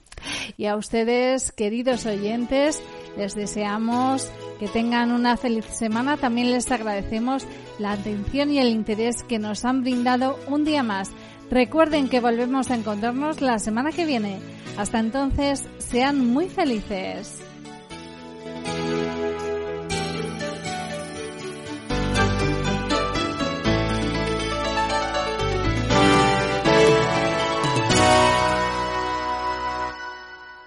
Y 0.56 0.66
a 0.66 0.76
ustedes, 0.76 1.52
queridos 1.52 2.06
oyentes, 2.06 2.84
les 3.18 3.34
deseamos 3.34 4.32
que 4.60 4.68
tengan 4.68 5.12
una 5.12 5.36
feliz 5.36 5.66
semana. 5.66 6.18
También 6.18 6.52
les 6.52 6.72
agradecemos 6.72 7.48
la 7.80 7.94
atención 7.94 8.52
y 8.52 8.60
el 8.60 8.68
interés 8.68 9.24
que 9.24 9.39
nos 9.39 9.66
han 9.66 9.82
brindado 9.82 10.38
un 10.48 10.63
día 10.63 10.84
más. 10.84 11.12
Recuerden 11.50 12.08
que 12.08 12.20
volvemos 12.20 12.70
a 12.70 12.76
encontrarnos 12.76 13.42
la 13.42 13.58
semana 13.58 13.92
que 13.92 14.06
viene. 14.06 14.39
Hasta 14.78 15.00
entonces, 15.00 15.68
sean 15.78 16.28
muy 16.28 16.50
felices. 16.50 17.44